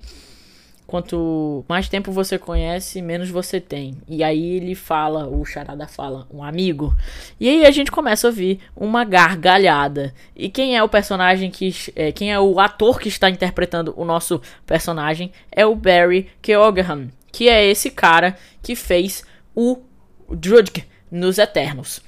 quanto 0.88 1.64
mais 1.70 1.88
tempo 1.88 2.12
você 2.12 2.40
conhece, 2.40 3.04
menos 3.04 3.30
você 3.30 3.62
tem. 3.62 3.96
E 4.08 4.24
aí 4.24 4.56
ele 4.56 4.74
fala, 4.74 5.28
o 5.28 5.46
charada 5.46 5.88
fala, 5.88 6.28
um 6.34 6.44
amigo. 6.44 6.96
E 7.40 7.48
aí 7.48 7.66
a 7.68 7.72
gente 7.72 7.92
começa 7.92 8.26
a 8.26 8.30
ouvir 8.32 8.60
uma 8.76 9.06
gargalhada. 9.06 10.12
E 10.36 10.50
quem 10.50 10.76
é 10.76 10.82
o 10.82 10.90
personagem 10.90 11.52
que 11.52 11.72
é, 11.96 12.12
quem 12.12 12.34
é 12.34 12.40
o 12.40 12.60
ator 12.60 13.00
que 13.00 13.10
está 13.10 13.30
interpretando 13.30 13.94
o 13.96 14.04
nosso 14.04 14.42
personagem 14.66 15.32
é 15.52 15.64
o 15.68 15.76
Barry 15.76 16.28
Keoghan 16.42 17.10
que 17.32 17.50
é 17.50 17.66
esse 17.66 17.90
cara 17.90 18.38
que 18.62 18.76
fez 18.76 19.24
o 19.56 19.82
Drudge 20.30 20.86
nos 21.12 21.38
Eternos. 21.38 22.02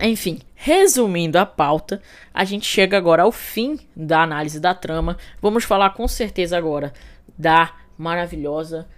Enfim, 0.00 0.40
resumindo 0.54 1.38
a 1.38 1.46
pauta, 1.46 2.02
a 2.32 2.44
gente 2.44 2.66
chega 2.66 2.96
agora 2.96 3.22
ao 3.22 3.30
fim 3.30 3.78
da 3.94 4.22
análise 4.22 4.58
da 4.58 4.74
trama. 4.74 5.16
Vamos 5.40 5.64
falar 5.64 5.90
com 5.90 6.08
certeza 6.08 6.56
agora 6.56 6.92
da 7.38 7.72
maravilhosa, 7.96 8.88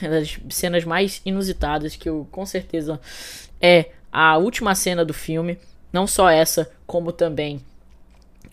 das 0.00 0.38
cenas 0.50 0.84
mais 0.84 1.20
inusitadas, 1.24 1.96
que 1.96 2.08
eu, 2.08 2.28
com 2.30 2.46
certeza 2.46 3.00
é 3.60 3.90
a 4.12 4.36
última 4.36 4.74
cena 4.74 5.04
do 5.04 5.12
filme. 5.12 5.58
Não 5.92 6.06
só 6.06 6.30
essa, 6.30 6.70
como 6.86 7.10
também 7.10 7.60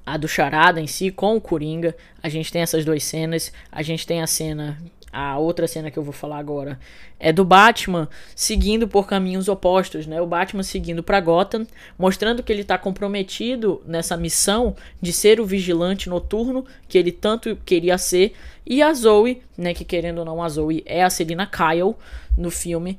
a 0.05 0.17
do 0.17 0.27
Charada 0.27 0.81
em 0.81 0.87
si, 0.87 1.11
com 1.11 1.35
o 1.35 1.41
Coringa. 1.41 1.95
A 2.21 2.29
gente 2.29 2.51
tem 2.51 2.61
essas 2.61 2.83
duas 2.83 3.03
cenas. 3.03 3.51
A 3.71 3.81
gente 3.81 4.05
tem 4.05 4.21
a 4.21 4.27
cena 4.27 4.77
a 5.13 5.37
outra 5.37 5.67
cena 5.67 5.91
que 5.91 5.97
eu 5.97 6.03
vou 6.03 6.11
falar 6.11 6.39
agora 6.39 6.79
é 7.19 7.31
do 7.31 7.45
Batman 7.45 8.09
seguindo 8.35 8.87
por 8.87 9.07
caminhos 9.07 9.47
opostos, 9.47 10.07
né? 10.07 10.19
O 10.19 10.25
Batman 10.25 10.63
seguindo 10.63 11.03
para 11.03 11.19
Gotham, 11.19 11.67
mostrando 11.97 12.41
que 12.41 12.51
ele 12.51 12.63
está 12.63 12.77
comprometido 12.77 13.81
nessa 13.85 14.17
missão 14.17 14.75
de 14.99 15.13
ser 15.13 15.39
o 15.39 15.45
vigilante 15.45 16.09
noturno 16.09 16.65
que 16.87 16.97
ele 16.97 17.11
tanto 17.11 17.55
queria 17.63 17.97
ser, 17.97 18.33
e 18.65 18.81
a 18.81 18.93
Zoe, 18.93 19.41
né, 19.57 19.73
que 19.73 19.85
querendo 19.85 20.19
ou 20.19 20.25
não 20.25 20.41
a 20.41 20.49
Zoe 20.49 20.83
é 20.85 21.03
a 21.03 21.09
Selina 21.09 21.45
Kyle 21.45 21.95
no 22.35 22.49
filme, 22.49 22.97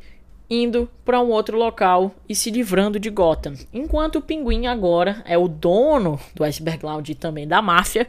indo 0.48 0.88
para 1.04 1.20
um 1.20 1.30
outro 1.30 1.56
local 1.56 2.14
e 2.28 2.34
se 2.34 2.50
livrando 2.50 3.00
de 3.00 3.10
Gotham. 3.10 3.54
Enquanto 3.72 4.16
o 4.16 4.22
Pinguim 4.22 4.66
agora 4.66 5.22
é 5.24 5.36
o 5.36 5.48
dono 5.48 6.20
do 6.34 6.44
Iceberg 6.44 6.84
Lounge 6.84 7.12
e 7.12 7.14
também 7.14 7.48
da 7.48 7.60
máfia, 7.60 8.08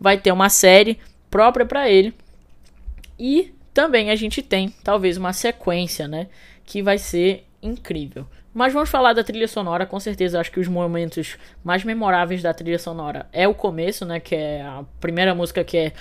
vai 0.00 0.16
ter 0.16 0.32
uma 0.32 0.48
série 0.48 0.98
própria 1.28 1.66
para 1.66 1.90
ele 1.90 2.14
e 3.18 3.54
também 3.72 4.10
a 4.10 4.16
gente 4.16 4.40
tem 4.40 4.72
talvez 4.82 5.16
uma 5.16 5.32
sequência, 5.32 6.06
né, 6.06 6.28
que 6.64 6.82
vai 6.82 6.98
ser 6.98 7.46
incrível. 7.62 8.26
Mas 8.52 8.72
vamos 8.72 8.88
falar 8.88 9.12
da 9.12 9.24
trilha 9.24 9.48
sonora, 9.48 9.84
com 9.84 9.98
certeza 9.98 10.38
acho 10.38 10.52
que 10.52 10.60
os 10.60 10.68
momentos 10.68 11.36
mais 11.64 11.82
memoráveis 11.82 12.40
da 12.40 12.54
trilha 12.54 12.78
sonora 12.78 13.28
é 13.32 13.48
o 13.48 13.54
começo, 13.54 14.04
né, 14.04 14.20
que 14.20 14.34
é 14.34 14.62
a 14.62 14.84
primeira 15.00 15.34
música 15.34 15.64
que 15.64 15.76
é 15.76 15.92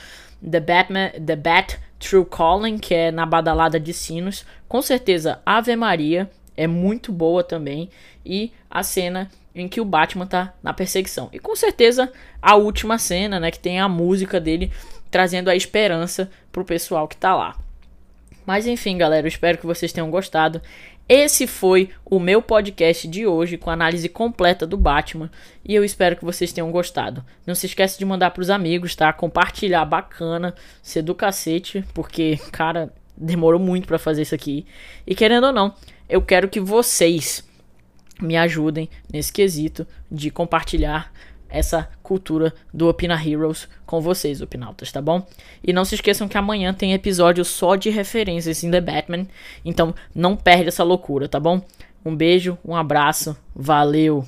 The 0.47 0.60
Batman, 0.60 1.10
The 1.10 1.36
Bat 1.36 1.80
True 1.99 2.26
Calling, 2.26 2.78
que 2.78 2.93
é 2.93 3.12
na 3.12 3.26
badalada 3.26 3.80
de 3.80 3.91
sinos. 3.91 4.45
Com 4.67 4.82
certeza 4.82 5.41
Ave 5.45 5.76
Maria 5.76 6.30
é 6.56 6.67
muito 6.67 7.12
boa 7.12 7.43
também 7.43 7.89
e 8.23 8.52
a 8.69 8.84
cena 8.84 9.32
em 9.56 9.67
que 9.67 9.82
o 9.82 9.86
Batman 9.86 10.28
tá 10.28 10.54
na 10.62 10.73
perseguição. 10.73 11.30
E 11.32 11.39
com 11.39 11.56
certeza 11.56 12.12
a 12.41 12.56
última 12.56 12.97
cena, 12.97 13.39
né, 13.39 13.49
que 13.49 13.60
tem 13.60 13.80
a 13.80 13.88
música 13.89 14.39
dele 14.39 14.71
trazendo 15.13 15.47
a 15.47 15.56
esperança 15.56 16.28
pro 16.52 16.65
pessoal 16.65 17.08
que 17.08 17.15
tá 17.15 17.36
lá. 17.36 17.56
Mas 18.47 18.65
enfim, 18.65 18.97
galera, 18.97 19.28
eu 19.28 19.30
espero 19.30 19.60
que 19.60 19.65
vocês 19.67 19.93
tenham 19.93 20.10
gostado. 20.10 20.60
Esse 21.08 21.45
foi 21.45 21.91
o 22.04 22.19
meu 22.19 22.41
podcast 22.41 23.08
de 23.08 23.28
hoje 23.28 23.56
com 23.56 23.69
análise 23.69 24.10
completa 24.10 24.65
do 24.65 24.76
Batman 24.76 25.30
e 25.63 25.76
eu 25.76 25.84
espero 25.84 26.15
que 26.15 26.26
vocês 26.26 26.52
tenham 26.52 26.71
gostado. 26.71 27.23
Não 27.45 27.54
se 27.54 27.67
esqueça 27.67 27.99
de 27.99 28.04
mandar 28.04 28.32
pros 28.32 28.49
amigos, 28.49 28.95
tá? 28.95 29.13
Compartilhar 29.13 29.86
bacana, 29.86 30.56
ser 30.82 31.04
do 31.04 31.13
cacete, 31.13 31.86
porque, 31.93 32.39
cara, 32.52 32.91
demorou 33.15 33.60
muito 33.60 33.88
para 33.88 33.99
fazer 33.99 34.23
isso 34.23 34.34
aqui. 34.34 34.65
E 35.06 35.13
querendo 35.13 35.45
ou 35.45 35.54
não, 35.54 35.76
eu 36.10 36.23
quero 36.23 36.49
que 36.49 36.60
vocês 36.60 37.47
me 38.19 38.36
ajudem 38.36 38.89
nesse 39.12 39.32
quesito 39.32 39.86
de 40.12 40.32
compartilhar 40.32 41.12
essa 41.54 41.88
cultura 42.02 42.54
do 42.74 42.89
Opina 42.89 43.16
Heroes 43.16 43.68
com 43.86 44.02
vocês, 44.02 44.42
opinautas, 44.42 44.92
tá 44.92 45.02
bom? 45.02 45.26
E 45.63 45.72
não 45.72 45.86
se 45.86 45.96
esqueçam 45.96 46.28
que 46.28 46.38
amanhã 46.38 46.74
tem 46.74 46.94
episódio 46.94 47.46
só 47.46 47.76
de 47.76 47.89
referências 47.89 48.63
em 48.63 48.72
The 48.72 48.82
Batman, 48.82 49.28
então 49.63 49.94
não 50.13 50.36
perde 50.36 50.68
essa 50.68 50.84
loucura, 50.84 51.30
tá 51.30 51.39
bom? 51.39 51.62
Um 52.04 52.16
beijo, 52.16 52.58
um 52.66 52.76
abraço, 52.76 53.38
valeu! 53.56 54.26